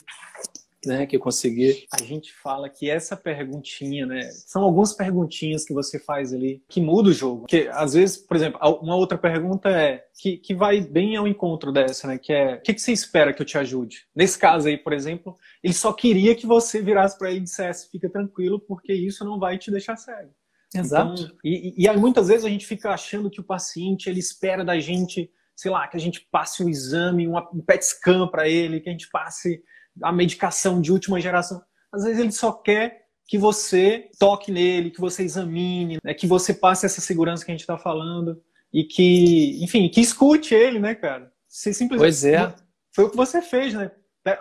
[0.87, 1.87] né, que eu consegui.
[1.93, 6.81] A gente fala que essa perguntinha, né, são algumas perguntinhas que você faz ali que
[6.81, 7.47] muda o jogo.
[7.47, 11.73] Que às vezes, por exemplo, uma outra pergunta é que, que vai bem ao encontro
[11.73, 14.07] dessa, né, que é o que, que você espera que eu te ajude?
[14.15, 17.91] Nesse caso aí, por exemplo, ele só queria que você virasse para ele e dissesse
[17.91, 20.31] fica tranquilo porque isso não vai te deixar cego.
[20.75, 21.23] Exato.
[21.23, 24.65] Então, e, e aí muitas vezes a gente fica achando que o paciente ele espera
[24.65, 28.79] da gente sei lá, que a gente passe um exame, um PET scan para ele,
[28.79, 29.63] que a gente passe
[30.03, 31.63] a medicação de última geração.
[31.93, 36.55] Às vezes ele só quer que você toque nele, que você examine, né, que você
[36.55, 38.41] passe essa segurança que a gente está falando
[38.73, 41.33] e que, enfim, que escute ele, né, cara?
[41.49, 42.07] Você simplesmente.
[42.07, 42.55] Pois é.
[42.95, 43.91] Foi o que você fez, né?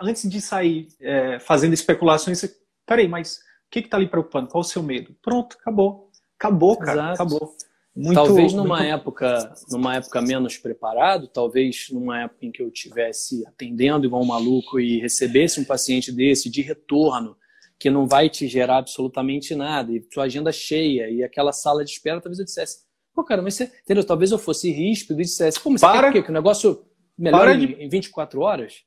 [0.00, 2.54] Antes de sair é, fazendo especulações, você.
[2.84, 4.48] Peraí, mas o que está lhe preocupando?
[4.48, 5.14] Qual o seu medo?
[5.22, 6.10] Pronto, acabou.
[6.38, 6.92] Acabou, cara.
[6.92, 7.14] Exato.
[7.14, 7.56] Acabou.
[7.96, 8.90] Muito, talvez numa muito...
[8.90, 14.26] época, numa época menos preparado, talvez numa época em que eu tivesse atendendo igual um
[14.26, 17.34] maluco e recebesse um paciente desse de retorno,
[17.78, 21.90] que não vai te gerar absolutamente nada, e sua agenda cheia, e aquela sala de
[21.90, 24.04] espera, talvez eu dissesse, pô, cara, mas você, entendeu?
[24.04, 26.12] Talvez eu fosse ríspido e dissesse, pô, mas você Para...
[26.12, 26.84] quer que o negócio
[27.18, 27.82] melhore de...
[27.82, 28.84] em 24 horas?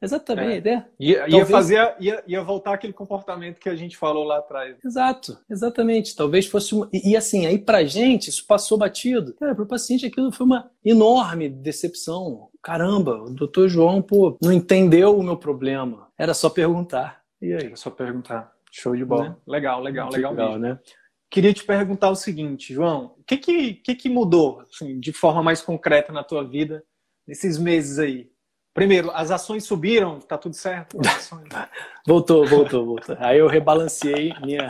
[0.00, 0.68] Exatamente.
[0.68, 0.72] É.
[0.72, 0.86] é.
[1.00, 1.38] Ia, Talvez...
[1.38, 4.76] ia, fazer, ia, ia voltar aquele comportamento que a gente falou lá atrás.
[4.84, 6.14] Exato, exatamente.
[6.14, 6.88] Talvez fosse uma...
[6.92, 9.34] e, e, assim, aí pra gente isso passou batido.
[9.34, 12.48] Cara, pro paciente aquilo foi uma enorme decepção.
[12.62, 16.08] Caramba, o doutor João, pô, não entendeu o meu problema.
[16.18, 17.22] Era só perguntar.
[17.40, 17.66] E aí?
[17.66, 18.52] Era só perguntar.
[18.70, 19.30] Show de bola.
[19.30, 19.36] Né?
[19.46, 20.78] Legal, legal, legal, legal né?
[21.30, 25.42] Queria te perguntar o seguinte, João, o que que, que, que mudou assim, de forma
[25.42, 26.84] mais concreta na tua vida
[27.26, 28.30] nesses meses aí?
[28.76, 30.98] Primeiro, as ações subiram, tá tudo certo?
[32.06, 33.16] voltou, voltou, voltou.
[33.18, 34.68] Aí eu rebalanceei minha,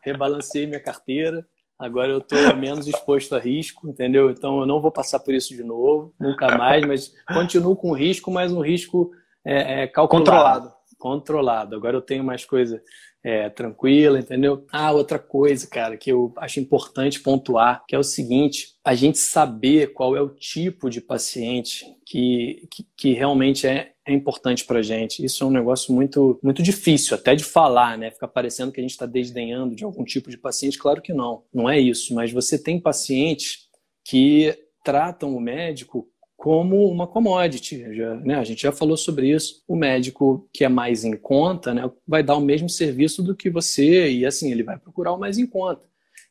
[0.00, 1.44] rebalanceei minha carteira.
[1.76, 4.30] Agora eu estou menos exposto a risco, entendeu?
[4.30, 8.30] Então eu não vou passar por isso de novo, nunca mais, mas continuo com risco,
[8.30, 9.10] mas um risco
[9.44, 10.24] é, é, calculado.
[10.24, 10.74] Controlado.
[10.96, 11.74] Controlado.
[11.74, 12.80] Agora eu tenho mais coisa
[13.24, 14.66] é, tranquila, entendeu?
[14.70, 19.16] Ah, outra coisa, cara, que eu acho importante pontuar, que é o seguinte: a gente
[19.16, 24.82] saber qual é o tipo de paciente que, que, que realmente é, é importante para
[24.82, 25.24] gente.
[25.24, 28.10] Isso é um negócio muito, muito difícil, até de falar, né?
[28.10, 30.78] Fica parecendo que a gente está desdenhando de algum tipo de paciente.
[30.78, 32.14] Claro que não, não é isso.
[32.14, 33.68] Mas você tem pacientes
[34.04, 36.06] que tratam o médico
[36.44, 37.96] como uma commodity.
[37.96, 39.62] Já, né, a gente já falou sobre isso.
[39.66, 43.48] O médico que é mais em conta né, vai dar o mesmo serviço do que
[43.48, 45.80] você e assim ele vai procurar o mais em conta.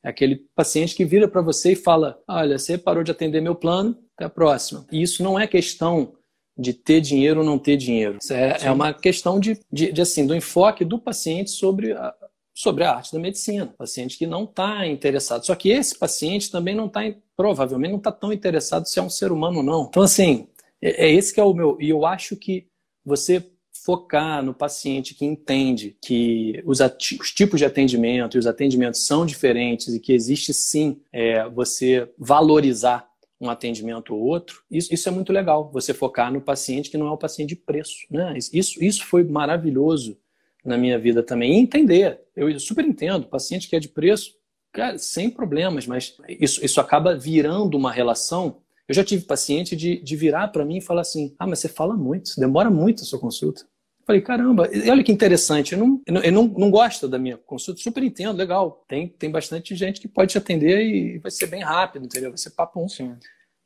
[0.04, 3.56] É aquele paciente que vira para você e fala: Olha, você parou de atender meu
[3.56, 4.86] plano, até a próxima.
[4.92, 6.14] E isso não é questão
[6.56, 8.20] de ter dinheiro ou não ter dinheiro.
[8.22, 12.14] Isso é, é uma questão de, de, de, assim, do enfoque do paciente sobre a,
[12.54, 13.74] sobre a arte da medicina.
[13.78, 15.46] Paciente que não está interessado.
[15.46, 17.02] Só que esse paciente também não está,
[17.36, 19.88] provavelmente, não está tão interessado se é um ser humano ou não.
[19.90, 20.48] Então, assim,
[20.82, 21.78] é, é esse que é o meu.
[21.82, 22.68] E eu acho que
[23.04, 23.44] você
[23.84, 29.26] focar no paciente que entende que os, os, tipos de atendimento e os atendimentos são
[29.26, 33.10] diferentes e que existe sim é, você valorizar
[33.42, 35.70] um atendimento ou outro, isso, isso é muito legal.
[35.74, 38.06] Você focar no paciente que não é o paciente de preço.
[38.10, 38.38] Né?
[38.54, 40.18] Isso, isso foi maravilhoso
[40.64, 41.54] na minha vida também.
[41.54, 42.20] E entender.
[42.36, 43.28] Eu super entendo.
[43.28, 44.32] Paciente que é de preço,
[44.72, 48.62] cara, sem problemas, mas isso, isso acaba virando uma relação.
[48.88, 51.70] Eu já tive paciente de, de virar para mim e falar assim: ah, mas você
[51.70, 53.62] fala muito, demora muito a sua consulta.
[53.62, 57.80] Eu falei, caramba, olha que interessante, eu não, eu não, não gosto da minha consulta,
[57.80, 58.84] super entendo, legal.
[58.86, 62.30] Tem, tem bastante gente que pode te atender e vai ser bem rápido, entendeu?
[62.30, 62.90] Vai ser papum.
[62.90, 63.16] Sim.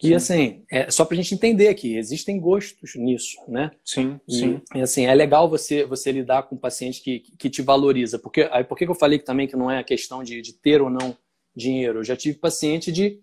[0.01, 3.71] E assim, é só para a gente entender que existem gostos nisso, né?
[3.83, 4.61] Sim, e, sim.
[4.75, 8.19] E assim, é legal você você lidar com um paciente que, que te valoriza.
[8.19, 10.53] Porque, aí, por que eu falei que também que não é a questão de, de
[10.53, 11.17] ter ou não
[11.55, 11.99] dinheiro?
[11.99, 13.19] Eu já tive paciente de,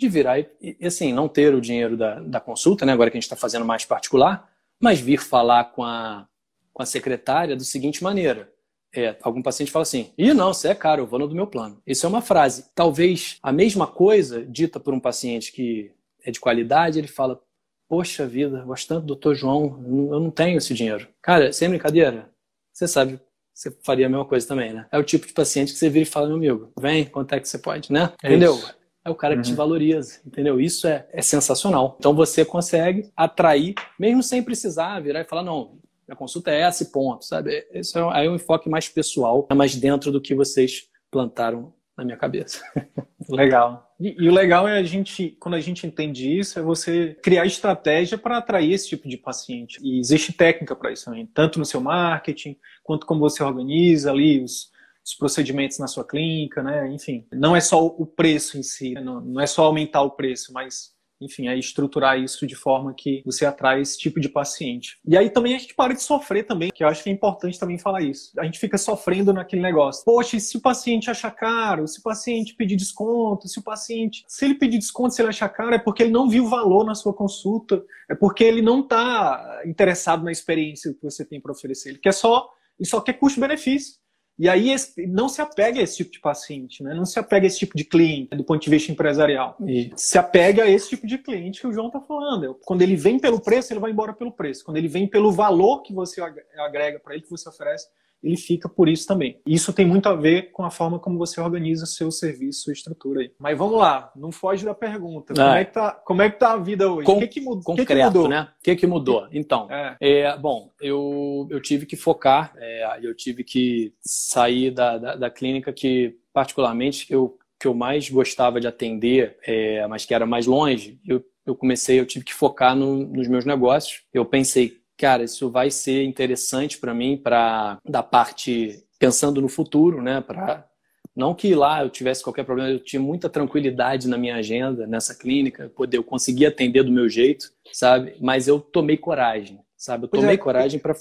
[0.00, 2.92] de virar e, e assim, não ter o dinheiro da, da consulta, né?
[2.94, 6.26] Agora que a gente está fazendo mais particular, mas vir falar com a,
[6.72, 8.50] com a secretária da seguinte maneira.
[8.96, 11.46] É, algum paciente fala assim: Ih, não, você é caro, eu vou no do meu
[11.46, 11.82] plano.
[11.86, 12.70] Isso é uma frase.
[12.74, 15.92] Talvez a mesma coisa dita por um paciente que
[16.24, 17.40] é de qualidade, ele fala:
[17.88, 19.78] Poxa vida, gosto tanto do doutor João,
[20.10, 21.06] eu não tenho esse dinheiro.
[21.22, 22.30] Cara, sem brincadeira,
[22.72, 23.20] você sabe,
[23.52, 24.86] você faria a mesma coisa também, né?
[24.90, 27.40] É o tipo de paciente que você vira e fala: Meu amigo, vem, quanto é
[27.40, 28.12] que você pode, né?
[28.22, 28.54] É entendeu?
[28.54, 28.74] Isso.
[29.04, 29.56] É o cara que te uhum.
[29.56, 30.58] valoriza, entendeu?
[30.58, 31.96] Isso é, é sensacional.
[31.98, 36.90] Então você consegue atrair, mesmo sem precisar virar e falar: Não, a consulta é esse
[36.90, 37.66] ponto, sabe?
[37.70, 41.72] Esse é, aí é um enfoque mais pessoal, é mais dentro do que vocês plantaram
[41.96, 42.62] na minha cabeça.
[43.28, 43.94] Legal.
[43.98, 47.46] E, e, o legal é a gente, quando a gente entende isso, é você criar
[47.46, 49.78] estratégia para atrair esse tipo de paciente.
[49.82, 54.42] E existe técnica para isso também, tanto no seu marketing, quanto como você organiza ali
[54.42, 54.70] os,
[55.04, 56.90] os procedimentos na sua clínica, né?
[56.92, 59.00] Enfim, não é só o preço em si, né?
[59.00, 63.22] não, não é só aumentar o preço, mas enfim, aí estruturar isso de forma que
[63.24, 64.98] você atrai esse tipo de paciente.
[65.06, 67.58] E aí também a gente para de sofrer também, que eu acho que é importante
[67.58, 68.32] também falar isso.
[68.38, 70.04] A gente fica sofrendo naquele negócio.
[70.04, 74.44] Poxa, se o paciente achar caro, se o paciente pedir desconto, se o paciente, se
[74.44, 77.12] ele pedir desconto, se ele achar caro, é porque ele não viu valor na sua
[77.12, 81.90] consulta, é porque ele não está interessado na experiência que você tem para oferecer.
[81.90, 82.48] Ele quer só,
[82.78, 84.03] ele só quer custo-benefício.
[84.36, 86.92] E aí esse, não se apega a esse tipo de paciente, né?
[86.92, 89.56] não se apega a esse tipo de cliente do ponto de vista empresarial.
[89.64, 92.58] E se apega a esse tipo de cliente que o João está falando.
[92.64, 94.64] Quando ele vem pelo preço, ele vai embora pelo preço.
[94.64, 97.88] Quando ele vem pelo valor que você agrega para ele, que você oferece,
[98.24, 99.40] ele fica por isso também.
[99.46, 103.20] Isso tem muito a ver com a forma como você organiza seu serviço, sua estrutura
[103.20, 103.30] aí.
[103.38, 105.34] Mas vamos lá, não foge da pergunta.
[105.34, 105.60] Como, é.
[105.60, 107.10] é, que, tá, como é que tá a vida hoje?
[107.10, 107.62] o que, que, mudou?
[107.62, 108.28] Concreto, que, que mudou?
[108.28, 108.42] né?
[108.42, 109.28] O que, que mudou?
[109.32, 109.96] Então, é.
[110.00, 115.30] É, bom, eu, eu tive que focar, é, eu tive que sair da, da, da
[115.30, 120.44] clínica que, particularmente, eu que eu mais gostava de atender, é, mas que era mais
[120.44, 124.02] longe, eu, eu comecei, eu tive que focar no, nos meus negócios.
[124.12, 130.02] Eu pensei, cara, isso vai ser interessante para mim, para da parte pensando no futuro,
[130.02, 130.20] né?
[130.20, 130.66] Para
[131.14, 135.14] não que lá eu tivesse qualquer problema, eu tinha muita tranquilidade na minha agenda nessa
[135.14, 138.16] clínica, poder eu conseguir atender do meu jeito, sabe?
[138.20, 140.04] Mas eu tomei coragem, sabe?
[140.04, 140.94] Eu tomei é, coragem para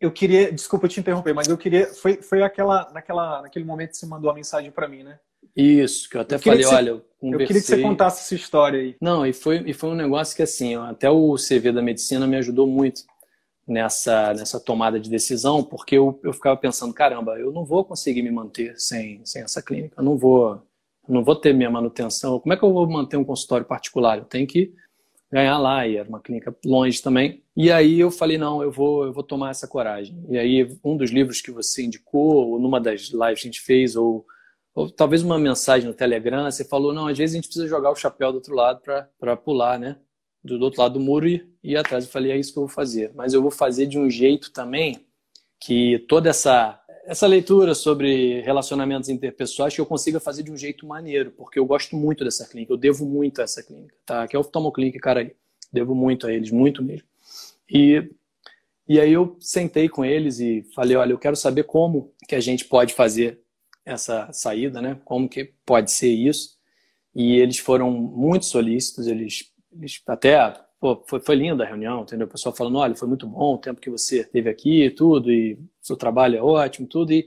[0.00, 3.96] eu queria, desculpa te interromper, mas eu queria, foi, foi aquela, naquela, naquele momento que
[3.96, 5.18] você mandou a mensagem para mim, né?
[5.56, 7.44] Isso, que eu até eu falei, olha, eu conversei...
[7.44, 8.96] Eu queria que você contasse essa história aí.
[9.00, 12.36] Não, e foi, e foi um negócio que, assim, até o CV da medicina me
[12.36, 13.02] ajudou muito
[13.66, 18.22] nessa, nessa tomada de decisão, porque eu, eu ficava pensando, caramba, eu não vou conseguir
[18.22, 20.62] me manter sem, sem essa clínica, eu não vou,
[21.08, 24.18] não vou ter minha manutenção, como é que eu vou manter um consultório particular?
[24.18, 24.72] Eu tenho que
[25.34, 27.42] ganhar lá, e era uma clínica longe também.
[27.56, 30.24] E aí eu falei, não, eu vou, eu vou tomar essa coragem.
[30.28, 33.60] E aí um dos livros que você indicou, ou numa das lives que a gente
[33.60, 34.24] fez, ou,
[34.74, 37.90] ou talvez uma mensagem no Telegram, você falou, não, às vezes a gente precisa jogar
[37.90, 38.80] o chapéu do outro lado
[39.18, 39.96] para pular, né?
[40.44, 42.04] Do, outro lado do muro e ir atrás.
[42.04, 43.12] Eu falei, é isso que eu vou fazer.
[43.14, 45.00] Mas eu vou fazer de um jeito também
[45.58, 50.86] que toda essa essa leitura sobre relacionamentos interpessoais que eu consiga fazer de um jeito
[50.86, 54.26] maneiro, porque eu gosto muito dessa clínica, eu devo muito a essa clínica, tá?
[54.26, 55.32] Que é o Oftalmoclinic, cara aí.
[55.70, 57.06] Devo muito a eles, muito mesmo.
[57.70, 58.10] E,
[58.88, 62.40] e aí eu sentei com eles e falei, olha, eu quero saber como que a
[62.40, 63.40] gente pode fazer
[63.84, 64.98] essa saída, né?
[65.04, 66.56] Como que pode ser isso?
[67.14, 69.52] E eles foram muito solícitos, eles,
[70.06, 70.36] até
[70.84, 72.26] Pô, foi, foi linda a reunião, entendeu?
[72.26, 75.58] O pessoal falando, olha, foi muito bom o tempo que você teve aqui tudo, e
[75.80, 77.10] seu trabalho é ótimo, tudo.
[77.10, 77.26] E,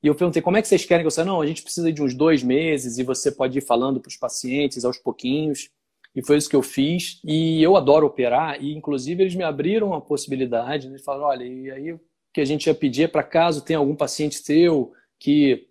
[0.00, 1.24] e eu perguntei, como é que vocês querem que você...
[1.24, 4.16] Não, a gente precisa de uns dois meses e você pode ir falando para os
[4.16, 5.68] pacientes aos pouquinhos.
[6.14, 7.20] E foi isso que eu fiz.
[7.24, 10.94] E eu adoro operar, e inclusive eles me abriram a possibilidade, né?
[10.94, 12.00] eles falaram, olha, e aí o
[12.32, 15.66] que a gente ia pedir é para caso tenha algum paciente seu que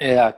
[0.00, 0.34] é,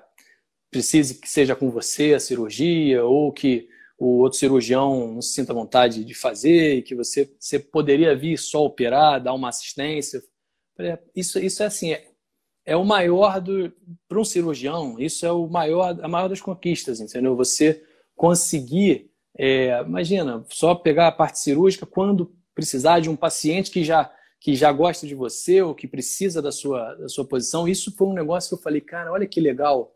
[0.70, 5.52] precise que seja com você a cirurgia, ou que o outro cirurgião não se sinta
[5.52, 10.22] vontade de fazer e que você, você poderia vir só operar, dar uma assistência.
[11.14, 12.08] Isso, isso é assim, é,
[12.64, 13.70] é o maior do
[14.08, 14.98] para um cirurgião.
[14.98, 17.36] Isso é o maior, a maior das conquistas, entendeu?
[17.36, 17.84] Você
[18.16, 24.10] conseguir, é, imagina, só pegar a parte cirúrgica quando precisar de um paciente que já
[24.42, 27.68] que já gosta de você ou que precisa da sua, da sua posição.
[27.68, 29.94] Isso foi um negócio que eu falei, cara, olha que legal.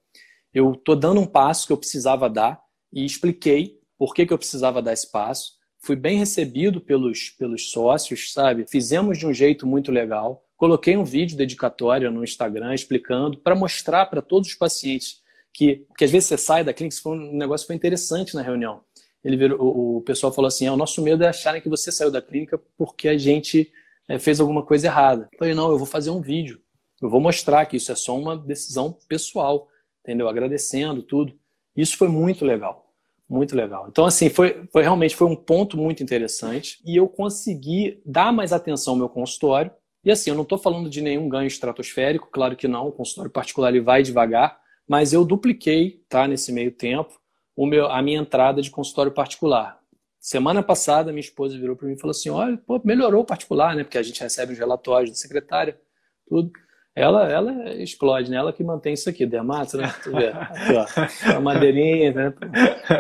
[0.53, 2.63] Eu tô dando um passo que eu precisava dar
[2.93, 5.53] e expliquei por que, que eu precisava dar espaço.
[5.79, 8.67] Fui bem recebido pelos, pelos sócios, sabe?
[8.69, 10.45] Fizemos de um jeito muito legal.
[10.57, 15.23] Coloquei um vídeo dedicatório no Instagram explicando para mostrar para todos os pacientes
[15.55, 18.83] que, que às vezes você sai da clínica, foi um negócio foi interessante na reunião.
[19.23, 21.93] Ele virou, o, o pessoal falou assim: ah, o nosso medo é acharem que você
[21.93, 23.73] saiu da clínica porque a gente
[24.09, 25.29] é, fez alguma coisa errada.
[25.33, 26.61] Eu falei: não, eu vou fazer um vídeo.
[27.01, 29.69] Eu vou mostrar que isso é só uma decisão pessoal,
[30.03, 30.29] entendeu?
[30.29, 31.39] Agradecendo tudo.
[31.77, 32.84] Isso foi muito legal.
[33.29, 33.87] Muito legal.
[33.89, 38.53] Então, assim, foi, foi realmente foi um ponto muito interessante e eu consegui dar mais
[38.53, 39.71] atenção ao meu consultório.
[40.05, 43.31] E assim, eu não estou falando de nenhum ganho estratosférico, claro que não, o consultório
[43.31, 47.19] particular ele vai devagar, mas eu dupliquei, tá, nesse meio tempo,
[47.57, 49.81] o meu, a minha entrada de consultório particular.
[50.21, 53.75] Semana passada, minha esposa virou para mim e falou assim: olha, pô, melhorou o particular,
[53.75, 53.85] né?
[53.85, 55.79] Porque a gente recebe os relatórios da secretária,
[56.27, 56.51] tudo
[56.95, 58.37] ela, ela explode, né?
[58.37, 59.93] Ela que mantém isso aqui, dermato, né?
[60.03, 62.35] Tu vê, aqui, ó, a madeirinha, né?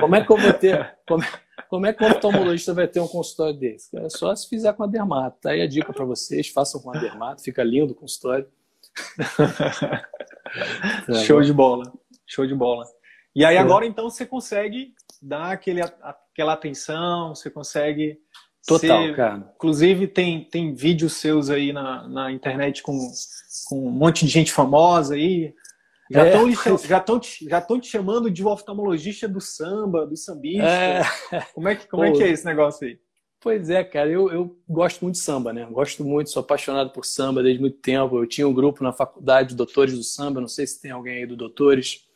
[0.01, 1.23] Como é que eu vou ter, como,
[1.69, 3.97] como é que o oftalmologista vai ter um consultório desse?
[3.97, 5.39] É só se fizer com a dermato.
[5.41, 8.49] Tá aí a dica para vocês, façam com a dermato, fica lindo o consultório.
[11.25, 11.93] Show de bola,
[12.27, 12.85] show de bola.
[13.35, 18.21] E aí agora então você consegue dar aquele, aquela atenção, você consegue
[18.67, 19.53] Total, cara.
[19.55, 22.99] Inclusive, tem, tem vídeos seus aí na, na internet com,
[23.69, 25.55] com um monte de gente famosa aí.
[26.11, 26.79] Já estão é.
[26.87, 30.67] já te, já te chamando de oftalmologista do samba, do sambista.
[30.67, 31.03] É.
[31.55, 32.99] Como, é que, como é que é esse negócio aí?
[33.41, 35.67] Pois é, cara, eu, eu gosto muito de samba, né?
[35.71, 38.17] Gosto muito, sou apaixonado por samba desde muito tempo.
[38.17, 41.19] Eu tinha um grupo na faculdade de Doutores do Samba, não sei se tem alguém
[41.19, 42.07] aí do Doutores,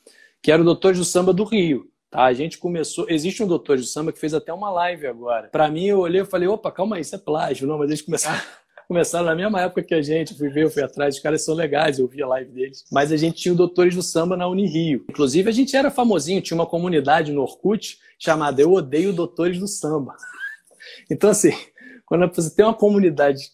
[0.43, 1.87] que era o Doutores do Samba do Rio.
[2.11, 2.25] Tá?
[2.25, 3.07] A gente começou.
[3.09, 5.49] Existe um doutor de samba que fez até uma live agora.
[5.49, 7.67] Para mim, eu olhei e falei: opa, calma aí, isso é plágio.
[7.67, 8.41] Não, mas eles começaram.
[8.89, 11.55] começaram na mesma época que a gente, fui ver, eu fui atrás, os caras são
[11.55, 12.85] legais, eu vi a live deles.
[12.91, 15.05] Mas a gente tinha o Doutores do Samba na Unirio.
[15.11, 19.69] Inclusive, a gente era famosinho, tinha uma comunidade no Orkut chamada Eu Odeio Doutores do
[19.69, 20.17] Samba.
[21.11, 21.53] Então, assim,
[22.07, 23.51] quando você tem uma comunidade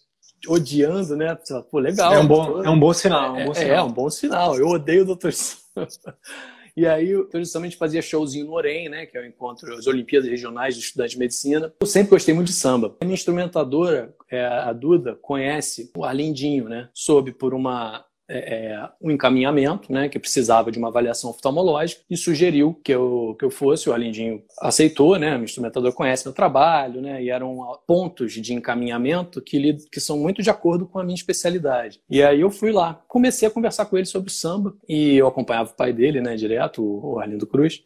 [0.47, 1.37] odiando, né?
[1.69, 2.13] Pô, legal.
[2.13, 3.35] É um bom, é um bom sinal.
[3.35, 3.69] É, um bom sinal.
[3.69, 4.57] é, é um bom sinal.
[4.57, 6.17] Eu odeio Doutores do Samba.
[6.75, 10.29] E aí eu justamente fazia showzinho no Orem, né, que é o encontro, as Olimpíadas
[10.29, 11.73] Regionais dos Estudantes de Medicina.
[11.79, 12.95] Eu sempre gostei muito de samba.
[12.99, 16.89] A minha instrumentadora, é, a Duda, conhece o Arlindinho, né?
[16.93, 22.17] Soube por uma é, é, um encaminhamento, né, que precisava de uma avaliação oftalmológica e
[22.17, 23.89] sugeriu que eu, que eu fosse.
[23.89, 27.57] O Alindinho aceitou, né, o instrumentador conhece meu trabalho, né, e eram
[27.87, 31.99] pontos de encaminhamento que, que são muito de acordo com a minha especialidade.
[32.09, 35.69] E aí eu fui lá, comecei a conversar com ele sobre samba e eu acompanhava
[35.69, 37.83] o pai dele, né, direto, o Arlindo Cruz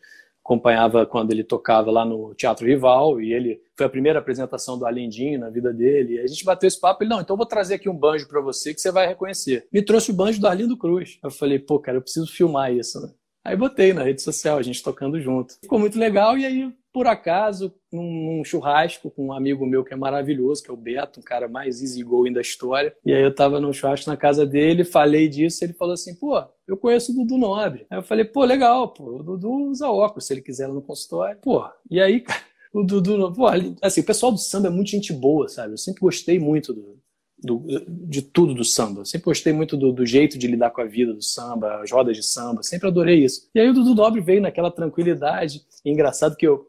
[0.49, 4.85] acompanhava quando ele tocava lá no Teatro Rival e ele foi a primeira apresentação do
[4.85, 6.15] Alendinho na vida dele.
[6.15, 8.41] E a gente bateu esse papo, ele não, então vou trazer aqui um banjo para
[8.41, 9.67] você que você vai reconhecer.
[9.71, 11.19] Me trouxe o banjo do Arlindo Cruz.
[11.23, 13.09] Eu falei, pô, cara, eu preciso filmar isso, né?
[13.45, 15.53] Aí botei na rede social, a gente tocando junto.
[15.61, 19.95] Ficou muito legal e aí por acaso, num, churrasco com um amigo meu que é
[19.95, 22.93] maravilhoso, que é o Beto, um cara mais easy going da história.
[23.05, 26.43] E aí eu tava num churrasco na casa dele, falei disso, ele falou assim, pô,
[26.67, 27.87] eu conheço o Dudu Nobre.
[27.89, 30.81] Aí eu falei, pô, legal, pô, o Dudu usa óculos, se ele quiser lá no
[30.81, 31.39] consultório.
[31.41, 32.21] Pô, e aí,
[32.73, 33.45] o Dudu, pô,
[33.81, 35.71] assim, o pessoal do samba é muito gente boa, sabe?
[35.71, 36.99] Eu sempre gostei muito do,
[37.41, 39.05] do, de tudo do samba.
[39.05, 42.17] Sempre gostei muito do, do, jeito de lidar com a vida do samba, as rodas
[42.17, 43.49] de samba, sempre adorei isso.
[43.55, 45.61] E aí o Dudu Nobre veio naquela tranquilidade.
[45.85, 46.68] Engraçado que eu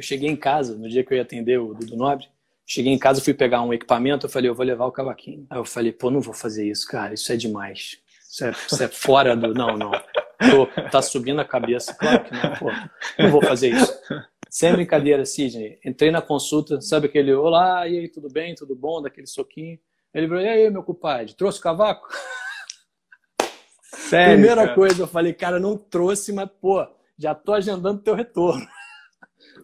[0.00, 2.26] eu cheguei em casa, no dia que eu ia atender o Dudu Nobre,
[2.66, 5.46] cheguei em casa, fui pegar um equipamento, eu falei, eu vou levar o cavaquinho.
[5.50, 7.98] Aí eu falei, pô, não vou fazer isso, cara, isso é demais.
[8.30, 9.52] Isso é, isso é fora do.
[9.52, 9.90] Não, não.
[9.90, 11.92] Tô, tá subindo a cabeça.
[11.92, 12.70] Claro que não, pô.
[13.18, 13.92] Não vou fazer isso.
[14.48, 15.78] Sem brincadeira, Sidney.
[15.84, 19.78] Entrei na consulta, sabe aquele olá, e aí, tudo bem, tudo bom, daquele soquinho.
[20.14, 22.08] Ele falou, e aí, meu compadre, trouxe o cavaco?
[23.82, 24.74] Sério, Primeira cara?
[24.74, 26.86] coisa, eu falei, cara, não trouxe, mas, pô,
[27.18, 28.66] já tô agendando teu retorno.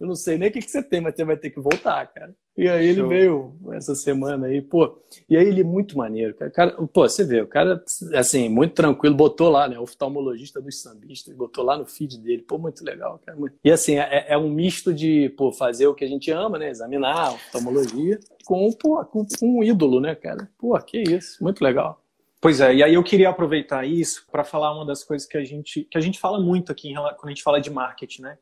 [0.01, 2.07] Eu não sei nem o que, que você tem, mas você vai ter que voltar,
[2.07, 2.35] cara.
[2.57, 3.09] E aí ele Show.
[3.09, 4.99] veio essa semana aí, pô.
[5.29, 6.73] E aí ele é muito maneiro, cara.
[6.93, 7.85] Pô, você vê, o cara,
[8.15, 9.79] assim, muito tranquilo, botou lá, né?
[9.79, 12.43] Oftalmologista dos sambistas, botou lá no feed dele.
[12.43, 13.39] Pô, muito legal, cara.
[13.63, 16.71] E assim, é, é um misto de, pô, fazer o que a gente ama, né?
[16.71, 20.49] Examinar oftalmologia com, pô, com, com um ídolo, né, cara?
[20.59, 21.43] Pô, que isso.
[21.43, 22.01] Muito legal.
[22.41, 25.45] Pois é, e aí eu queria aproveitar isso para falar uma das coisas que a
[25.45, 28.39] gente que a gente fala muito aqui quando a gente fala de marketing, né?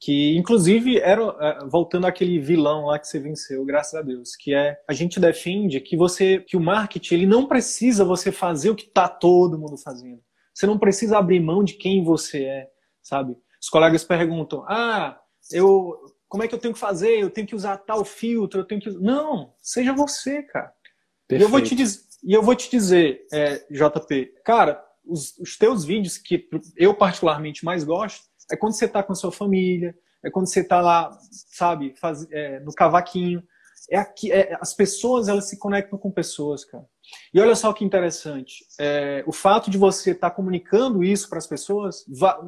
[0.00, 4.54] Que inclusive era é, voltando àquele vilão lá que você venceu, graças a Deus, que
[4.54, 8.74] é a gente defende que você que o marketing ele não precisa você fazer o
[8.74, 10.20] que tá todo mundo fazendo.
[10.54, 12.68] Você não precisa abrir mão de quem você é,
[13.02, 13.36] sabe?
[13.60, 15.20] Os colegas perguntam: "Ah,
[15.52, 15.94] eu
[16.28, 17.18] como é que eu tenho que fazer?
[17.18, 20.72] Eu tenho que usar tal filtro, eu tenho que Não, seja você, cara.
[21.28, 21.42] Perfeito.
[21.42, 25.56] E eu vou te dizer e eu vou te dizer, é, JP, cara, os, os
[25.56, 29.94] teus vídeos que eu particularmente mais gosto é quando você está com a sua família,
[30.22, 33.42] é quando você está lá, sabe, faz, é, no cavaquinho.
[33.90, 36.84] É aqui, é, as pessoas elas se conectam com pessoas, cara.
[37.32, 41.38] E olha só que interessante, é, o fato de você estar tá comunicando isso para
[41.38, 42.04] as pessoas,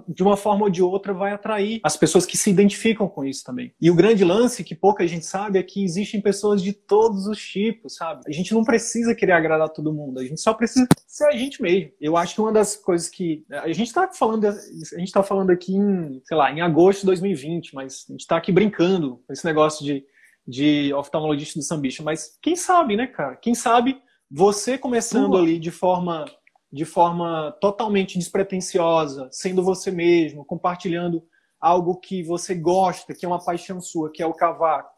[0.09, 3.45] de uma forma ou de outra, vai atrair as pessoas que se identificam com isso
[3.45, 3.73] também.
[3.81, 7.39] E o grande lance que pouca gente sabe é que existem pessoas de todos os
[7.39, 8.23] tipos, sabe?
[8.27, 11.63] A gente não precisa querer agradar todo mundo, a gente só precisa ser a gente
[11.63, 11.91] mesmo.
[12.01, 15.51] Eu acho que uma das coisas que a gente está falando, a gente está falando
[15.51, 19.33] aqui em, sei lá, em agosto de 2020, mas a gente está aqui brincando com
[19.33, 20.05] esse negócio de
[20.47, 23.37] de oftalmologista do sambista, mas quem sabe, né, cara?
[23.37, 24.01] Quem sabe
[24.33, 26.25] você começando ali de forma
[26.73, 31.23] de forma totalmente despretensiosa, sendo você mesmo, compartilhando
[31.61, 34.91] algo que você gosta, que é uma paixão sua, que é o cavaco.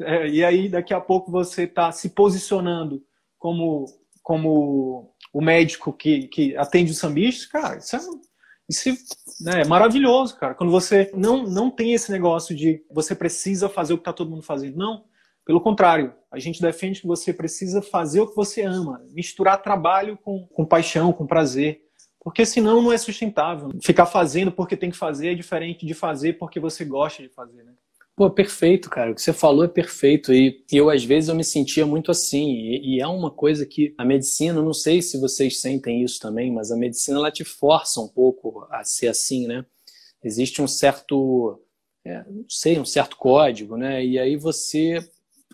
[0.00, 3.02] É, e aí, daqui a pouco, você está se posicionando
[3.36, 3.86] como,
[4.22, 8.00] como o médico que, que atende os sambistas, cara, isso é,
[8.68, 8.90] isso
[9.40, 10.54] né, é maravilhoso, cara.
[10.54, 14.30] Quando você não, não tem esse negócio de você precisa fazer o que está todo
[14.30, 14.76] mundo fazendo.
[14.76, 15.04] Não.
[15.48, 20.18] Pelo contrário, a gente defende que você precisa fazer o que você ama, misturar trabalho
[20.18, 21.80] com, com paixão, com prazer.
[22.20, 23.70] Porque senão não é sustentável.
[23.80, 27.62] Ficar fazendo porque tem que fazer é diferente de fazer porque você gosta de fazer,
[27.64, 27.72] né?
[28.14, 29.10] Pô, perfeito, cara.
[29.10, 30.34] O que você falou é perfeito.
[30.34, 32.50] E eu, às vezes, eu me sentia muito assim.
[32.50, 36.52] E, e, é uma coisa que a medicina, não sei se vocês sentem isso também,
[36.52, 39.64] mas a medicina, ela te força um pouco a ser assim, né?
[40.22, 41.58] Existe um certo,
[42.04, 44.04] é, não sei, um certo código, né?
[44.04, 45.02] E aí você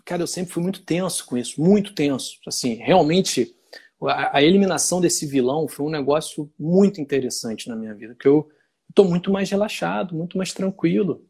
[0.05, 2.39] cara, eu sempre fui muito tenso com isso, muito tenso.
[2.47, 3.55] Assim, realmente,
[4.03, 8.47] a, a eliminação desse vilão foi um negócio muito interessante na minha vida, que eu
[8.89, 11.25] estou muito mais relaxado, muito mais tranquilo.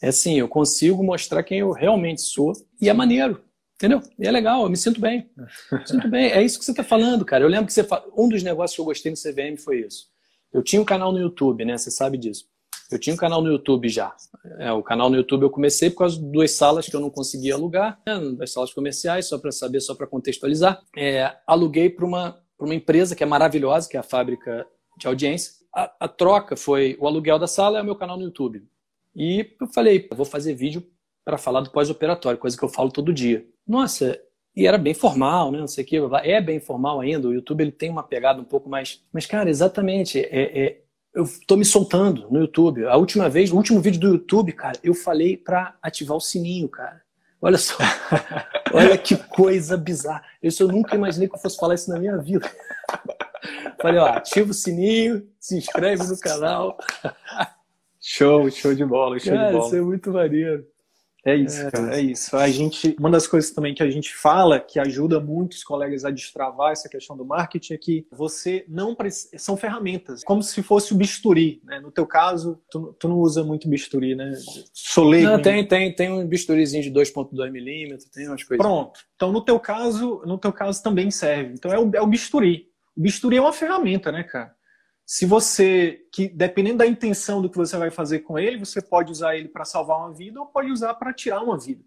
[0.00, 3.42] É assim, eu consigo mostrar quem eu realmente sou e é maneiro,
[3.74, 4.00] entendeu?
[4.18, 5.28] E é legal, eu me sinto bem.
[5.70, 6.30] Me sinto bem.
[6.30, 7.44] É isso que você está falando, cara.
[7.44, 8.04] Eu lembro que você fa...
[8.16, 10.10] um dos negócios que eu gostei no CVM foi isso.
[10.52, 11.76] Eu tinha um canal no YouTube, né?
[11.78, 12.46] Você sabe disso.
[12.92, 14.14] Eu tinha um canal no YouTube já.
[14.58, 17.10] É, o canal no YouTube eu comecei por causa de duas salas que eu não
[17.10, 20.82] conseguia alugar, né, das salas comerciais, só para saber, só para contextualizar.
[20.96, 24.66] É, aluguei para uma, uma empresa que é maravilhosa, que é a Fábrica
[24.98, 25.52] de Audiência.
[25.74, 28.62] A, a troca foi o aluguel da sala e o meu canal no YouTube.
[29.14, 30.84] E eu falei, vou fazer vídeo
[31.24, 33.46] para falar do pós-operatório, coisa que eu falo todo dia.
[33.66, 34.18] Nossa,
[34.54, 35.58] e era bem formal, né?
[35.58, 35.96] Não sei o que.
[36.24, 37.28] É bem formal ainda.
[37.28, 39.02] O YouTube ele tem uma pegada um pouco mais.
[39.12, 40.18] Mas, cara, exatamente.
[40.18, 40.82] É, é,
[41.14, 42.86] eu tô me soltando no YouTube.
[42.86, 46.68] A última vez, o último vídeo do YouTube, cara, eu falei para ativar o sininho,
[46.68, 47.02] cara.
[47.40, 47.76] Olha só.
[48.72, 50.22] Olha que coisa bizarra.
[50.42, 52.50] Isso eu nunca imaginei que eu fosse falar isso na minha vida.
[53.80, 56.78] Falei, ó, ativa o sininho, se inscreve no canal.
[58.00, 59.66] Show, show de bola, show cara, de bola.
[59.66, 60.66] Isso é muito maneiro.
[61.24, 62.36] É isso, cara, é isso.
[62.36, 66.10] A gente, uma das coisas também que a gente fala que ajuda muitos colegas a
[66.10, 70.92] destravar essa questão do marketing é que você não precisa, são ferramentas, como se fosse
[70.92, 71.78] o bisturi, né?
[71.78, 74.32] No teu caso, tu, tu não usa muito bisturi, né?
[74.72, 75.26] Solego.
[75.26, 78.64] Não, tem, tem, tem um bisturizinho de 2.2 milímetros, tem umas coisas.
[78.64, 79.00] Pronto.
[79.14, 81.54] Então no teu caso, no teu caso também serve.
[81.54, 82.66] Então é o, é o bisturi.
[82.96, 84.54] O bisturi é uma ferramenta, né, cara?
[85.06, 89.10] Se você, que dependendo da intenção do que você vai fazer com ele, você pode
[89.10, 91.82] usar ele para salvar uma vida ou pode usar para tirar uma vida.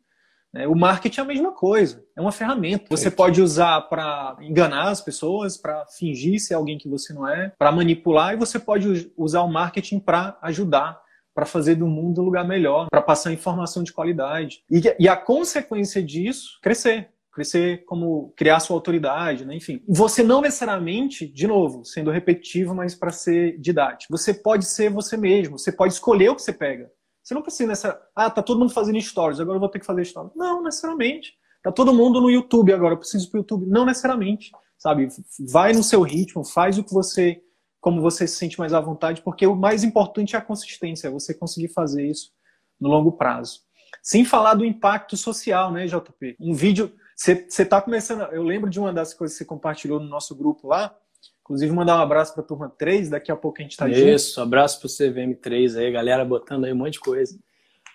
[0.56, 0.66] Né?
[0.68, 2.86] O marketing é a mesma coisa, é uma ferramenta.
[2.90, 7.52] Você pode usar para enganar as pessoas, para fingir ser alguém que você não é,
[7.58, 11.02] para manipular, e você pode usar o marketing para ajudar,
[11.34, 14.64] para fazer do mundo um lugar melhor, para passar informação de qualidade.
[14.72, 19.56] E, e a consequência disso, crescer crescer como criar sua autoridade, né?
[19.56, 19.84] enfim.
[19.90, 24.18] Você não necessariamente, de novo, sendo repetitivo, mas para ser didático.
[24.18, 26.90] Você pode ser você mesmo, você pode escolher o que você pega.
[27.22, 29.86] Você não precisa nessa, ah, tá todo mundo fazendo stories, agora eu vou ter que
[29.86, 30.32] fazer stories.
[30.34, 31.34] Não, necessariamente.
[31.62, 33.66] Tá todo mundo no YouTube agora, eu preciso pro YouTube.
[33.66, 35.10] Não necessariamente, sabe?
[35.52, 37.42] Vai no seu ritmo, faz o que você,
[37.82, 41.12] como você se sente mais à vontade, porque o mais importante é a consistência, é
[41.12, 42.32] você conseguir fazer isso
[42.80, 43.60] no longo prazo.
[44.02, 46.38] Sem falar do impacto social, né, JP?
[46.40, 48.22] Um vídeo, você está começando.
[48.34, 50.96] Eu lembro de uma das coisas que você compartilhou no nosso grupo lá.
[51.42, 54.10] Inclusive, mandar um abraço para a turma 3, daqui a pouco a gente está junto.
[54.10, 57.38] Isso, abraço para o CVM3 aí, galera botando aí um monte de coisa.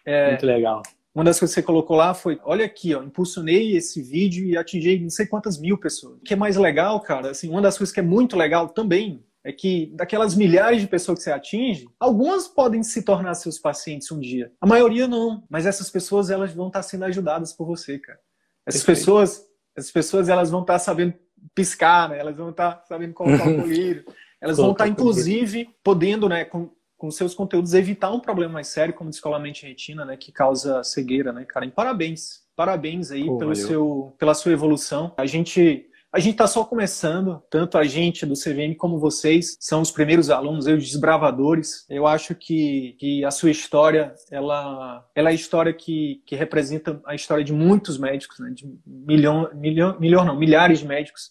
[0.07, 0.83] É, Muito legal.
[1.13, 4.57] Uma das coisas que você colocou lá foi: olha aqui, ó, impulsionei esse vídeo e
[4.57, 6.19] atingi não sei quantas mil pessoas.
[6.19, 9.25] O que é mais legal, cara, assim, uma das coisas que é muito legal também
[9.43, 14.11] é que daquelas milhares de pessoas que você atinge, algumas podem se tornar seus pacientes
[14.13, 14.53] um dia.
[14.61, 18.21] A maioria não, mas essas pessoas elas vão estar sendo ajudadas por você, cara.
[18.67, 18.99] Essas Perfeito.
[18.99, 19.47] pessoas,
[19.77, 21.15] essas pessoas elas vão estar sabendo
[21.55, 22.19] piscar, né?
[22.19, 24.05] Elas vão estar sabendo colocar o colírio.
[24.41, 28.95] Elas vão estar inclusive podendo, né, com, com seus conteúdos evitar um problema mais sério
[28.95, 31.67] como descolamento de retina, né, que causa cegueira, né, cara?
[31.67, 32.41] E parabéns.
[32.57, 35.15] Parabéns aí Pô, pelo seu, pela sua evolução.
[35.17, 39.81] A gente a gente está só começando, tanto a gente do CVM como vocês são
[39.81, 41.87] os primeiros alunos, os desbravadores.
[41.89, 47.01] Eu acho que, que a sua história, ela, ela é a história que, que representa
[47.07, 48.51] a história de muitos médicos, né?
[48.51, 51.31] de milhão, milhão, milhão não, milhares de médicos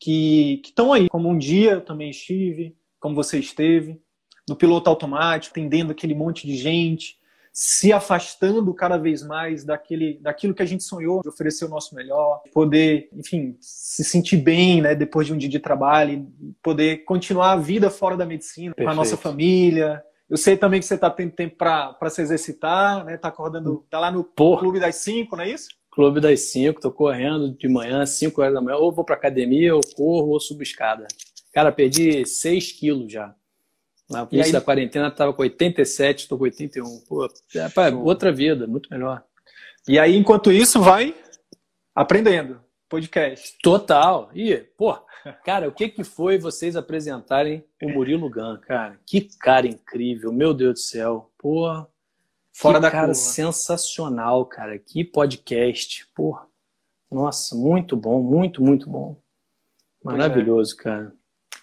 [0.00, 4.00] que estão aí, como um dia eu também estive, como você esteve,
[4.48, 7.18] no piloto automático, atendendo aquele monte de gente,
[7.56, 11.94] se afastando cada vez mais daquele, daquilo que a gente sonhou, de oferecer o nosso
[11.94, 16.26] melhor, poder, enfim, se sentir bem, né, depois de um dia de trabalho,
[16.60, 18.88] poder continuar a vida fora da medicina, Perfeito.
[18.88, 20.02] com a nossa família.
[20.28, 23.16] Eu sei também que você está tendo tempo para se exercitar, né?
[23.16, 24.60] Tá acordando, tá lá no Porra.
[24.60, 25.68] Clube das 5, não é isso?
[25.92, 29.76] Clube das 5, tô correndo de manhã, 5 horas da manhã, ou vou para academia,
[29.76, 31.06] ou corro, ou subo escada.
[31.52, 33.32] Cara, perdi 6 quilos já.
[34.08, 34.52] Na início aí...
[34.52, 37.00] da quarentena estava com 87, estou com 81.
[37.08, 39.22] Pô, é, outra vida, muito melhor.
[39.88, 41.14] E aí, enquanto isso, vai
[41.94, 42.60] aprendendo.
[42.88, 43.56] Podcast.
[43.62, 44.30] Total.
[44.34, 44.96] E, pô,
[45.44, 48.98] cara, o que, que foi vocês apresentarem o Murilo Gun, cara?
[49.06, 51.30] Que cara incrível, meu Deus do céu.
[51.38, 51.86] Pô,
[52.52, 53.14] Fora que da cara curva.
[53.14, 54.78] sensacional, cara.
[54.78, 56.06] Que podcast.
[56.14, 56.38] Pô,
[57.10, 59.20] nossa, muito bom, muito, muito bom.
[60.02, 61.12] Maravilhoso, cara.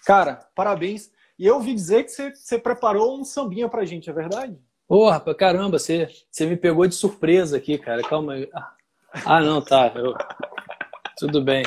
[0.04, 1.10] Cara, parabéns.
[1.42, 4.56] E eu ouvi dizer que você, você preparou um sambinha pra gente, é verdade?
[4.86, 8.00] Porra, caramba, você, você me pegou de surpresa aqui, cara.
[8.04, 8.48] Calma aí.
[9.26, 9.90] Ah, não, tá.
[9.92, 10.14] Eu...
[11.18, 11.64] Tudo bem.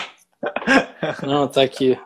[1.27, 1.99] Não, tá aqui.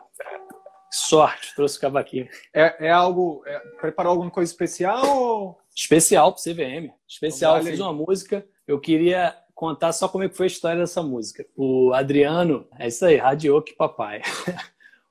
[0.90, 2.28] Sorte, trouxe o cavaquinho.
[2.52, 3.44] É, é algo.
[3.46, 5.06] É, preparou alguma coisa especial?
[5.06, 5.58] Ou...
[5.72, 6.92] Especial pro CVM.
[7.08, 7.58] Especial.
[7.58, 8.44] Então, eu fiz uma música.
[8.66, 11.46] Eu queria contar só como é que foi a história dessa música.
[11.56, 14.22] O Adriano, é isso aí, radiou que papai.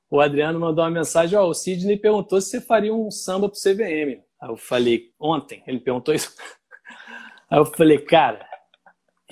[0.10, 3.60] O Adriano mandou uma mensagem, ó, o Sidney perguntou se você faria um samba pro
[3.60, 4.22] CVM.
[4.42, 6.34] Aí eu falei, ontem, ele perguntou isso.
[7.50, 8.46] Aí eu falei, cara,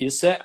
[0.00, 0.38] isso é,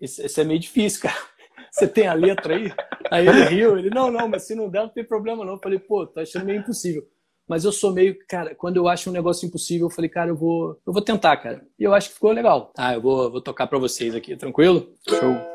[0.00, 1.14] isso, isso é meio difícil, cara.
[1.70, 2.72] Você tem a letra aí?
[3.10, 5.54] Aí ele riu, ele, não, não, mas se não der, não tem problema não.
[5.54, 7.02] Eu falei, pô, tô achando meio impossível.
[7.48, 10.36] Mas eu sou meio, cara, quando eu acho um negócio impossível, eu falei, cara, eu
[10.36, 11.66] vou, eu vou tentar, cara.
[11.76, 12.72] E eu acho que ficou legal.
[12.78, 14.94] Ah, eu vou, vou tocar para vocês aqui, tranquilo?
[15.08, 15.53] Show.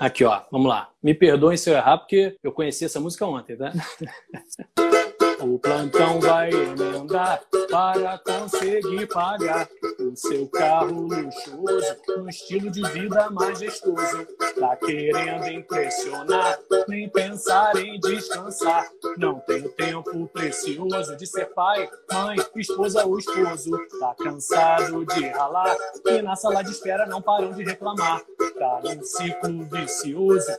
[0.00, 0.90] Aqui, ó, vamos lá.
[1.02, 3.72] Me perdoem se eu errar, porque eu conheci essa música ontem, tá?
[5.40, 9.68] O plantão vai emendar para conseguir pagar
[10.00, 14.26] o seu carro luxuoso, um estilo de vida majestoso.
[14.58, 16.58] Tá querendo impressionar,
[16.88, 18.90] nem pensar em descansar.
[19.16, 23.70] Não tenho tempo precioso de ser pai, mãe, esposa ou esposo.
[24.00, 28.22] Tá cansado de ralar e na sala de espera não param de reclamar.
[28.58, 30.50] Tá num ciclo vicioso,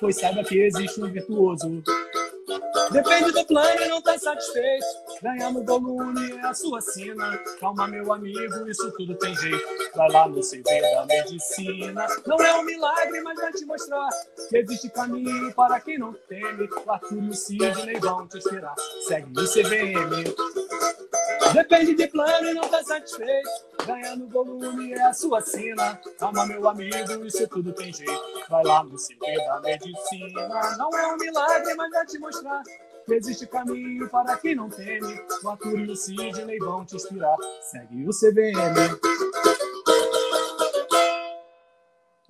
[0.00, 1.82] pois saiba que existe um virtuoso.
[2.90, 4.86] Depende do plano e não tá satisfeito.
[5.22, 7.36] Ganhar no volume é a sua sina.
[7.60, 9.64] Calma, meu amigo, isso tudo tem jeito.
[9.94, 12.06] Vai lá no CV da medicina.
[12.26, 14.08] Não é um milagre, mas vai te mostrar
[14.48, 16.68] que existe caminho para quem não teme.
[16.86, 18.74] O Arthur e o Sidney vão te esperar.
[19.06, 21.09] Segue no CVM.
[21.52, 23.48] Depende de plano e não tá satisfeito.
[23.86, 26.00] Ganhando volume é a sua sina.
[26.18, 28.12] Calma, meu amigo, isso tudo tem jeito.
[28.48, 30.76] Vai lá no CV da medicina.
[30.76, 32.62] Não é um milagre, mas vai te mostrar
[33.06, 35.20] que existe caminho para quem não teme.
[35.42, 37.36] O Arthur e o Sidney vão te inspirar.
[37.62, 38.98] Segue o CVM.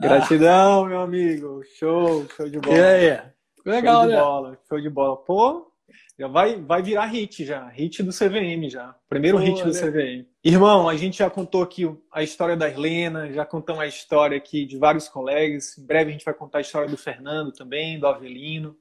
[0.01, 0.89] Gratidão, ah.
[0.89, 1.63] meu amigo.
[1.79, 2.77] Show, show de bola.
[2.77, 3.23] E aí?
[3.67, 4.21] Legal, show de né?
[4.21, 5.17] bola, show de bola.
[5.19, 5.70] Pô,
[6.19, 7.69] já vai, vai virar hit já.
[7.69, 8.95] Hit do CVM já.
[9.09, 10.27] Primeiro Pô, hit do CVM.
[10.45, 14.65] Irmão, a gente já contou aqui a história da Helena, já contamos a história aqui
[14.65, 15.77] de vários colegas.
[15.79, 18.77] Em breve a gente vai contar a história do Fernando também, do Avelino.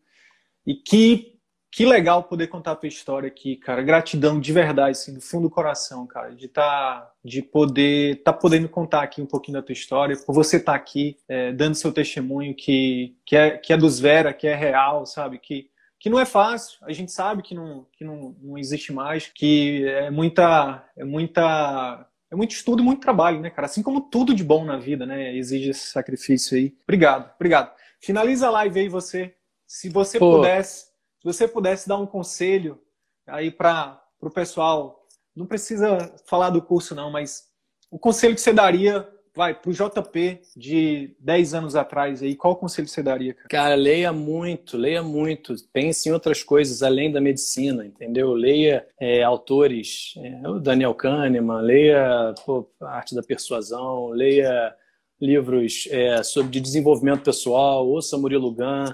[0.66, 1.38] E que,
[1.72, 3.82] que legal poder contar a tua história aqui, cara.
[3.82, 8.70] Gratidão de verdade, assim, do fundo do coração, cara, de tá, de poder tá podendo
[8.70, 11.92] contar aqui um pouquinho da tua história, por você estar tá aqui é, dando seu
[11.92, 15.40] testemunho que, que, é, que é dos Vera, que é real, sabe?
[15.40, 15.70] Que
[16.00, 19.86] que não é fácil, a gente sabe que não, que não, não existe mais, que
[19.86, 23.66] é muita, é muita é muito estudo e muito trabalho, né, cara?
[23.66, 25.36] Assim como tudo de bom na vida, né?
[25.36, 26.76] Exige esse sacrifício aí.
[26.84, 27.74] Obrigado, obrigado.
[28.00, 29.36] Finaliza a live aí você.
[29.66, 30.38] Se você Pô.
[30.38, 32.80] pudesse, se você pudesse dar um conselho
[33.28, 37.48] aí para o pessoal, não precisa falar do curso não, mas
[37.90, 42.88] o conselho que você daria vai, pro JP de 10 anos atrás aí, qual conselho
[42.88, 43.48] você daria, cara?
[43.50, 45.56] Cara, leia muito, leia muito.
[45.72, 48.34] Pense em outras coisas além da medicina, entendeu?
[48.34, 54.74] Leia é, autores, é, o Daniel Kahneman, leia pô, arte da persuasão, leia
[55.22, 58.94] livros é, sobre de desenvolvimento pessoal, ouça Murilo Gun,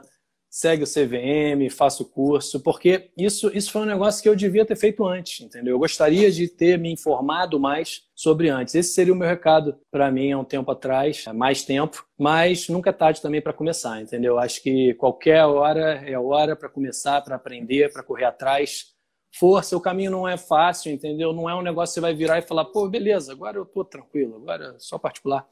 [0.55, 4.65] segue o CVM, faça o curso, porque isso, isso foi um negócio que eu devia
[4.65, 5.75] ter feito antes, entendeu?
[5.75, 8.73] Eu gostaria de ter me informado mais sobre antes.
[8.73, 12.69] Esse seria o meu recado para mim há um tempo atrás, há mais tempo, mas
[12.69, 14.39] nunca é tarde também para começar, entendeu?
[14.39, 18.93] Acho que qualquer hora é hora para começar, para aprender, para correr atrás.
[19.37, 21.33] Força, o caminho não é fácil, entendeu?
[21.33, 23.83] Não é um negócio que você vai virar e falar, pô, beleza, agora eu tô
[23.83, 25.45] tranquilo, agora é só particular.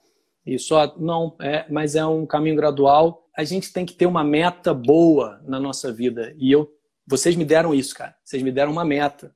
[0.45, 3.22] E só não, é, mas é um caminho gradual.
[3.35, 6.33] A gente tem que ter uma meta boa na nossa vida.
[6.37, 6.71] E eu,
[7.05, 8.15] vocês me deram isso, cara.
[8.23, 9.35] Vocês me deram uma meta.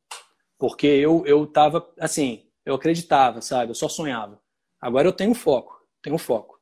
[0.58, 3.72] Porque eu eu tava assim, eu acreditava, sabe?
[3.72, 4.40] Eu só sonhava.
[4.82, 6.58] Agora eu tenho foco, tenho foco.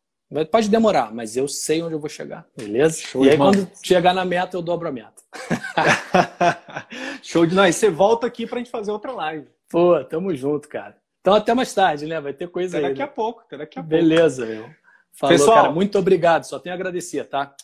[0.52, 3.00] Pode demorar, mas eu sei onde eu vou chegar, beleza?
[3.00, 5.22] Show e aí, quando chegar na meta, eu dobro a meta.
[7.22, 7.76] Show de nós.
[7.76, 9.48] Você volta aqui pra gente fazer outra live.
[9.70, 10.98] Pô, tamo junto, cara.
[11.22, 12.20] Então até mais tarde, né?
[12.20, 12.94] Vai ter coisa até aí.
[12.94, 13.06] Daqui né?
[13.06, 14.62] a pouco, até daqui a Beleza, pouco.
[14.62, 14.70] meu.
[15.18, 15.72] Falou, Pessoal, cara.
[15.72, 16.44] Muito obrigado.
[16.44, 17.56] Só tenho a agradecer, tá?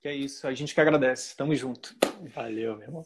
[0.00, 0.46] Que é isso.
[0.46, 1.36] A gente que agradece.
[1.36, 1.94] Tamo junto.
[2.34, 3.02] Valeu, meu irmão.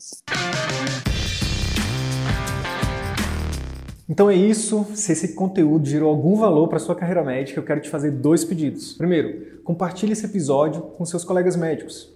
[4.08, 4.86] Então é isso.
[4.94, 8.44] Se esse conteúdo gerou algum valor para sua carreira médica, eu quero te fazer dois
[8.44, 8.94] pedidos.
[8.94, 12.15] Primeiro, compartilhe esse episódio com seus colegas médicos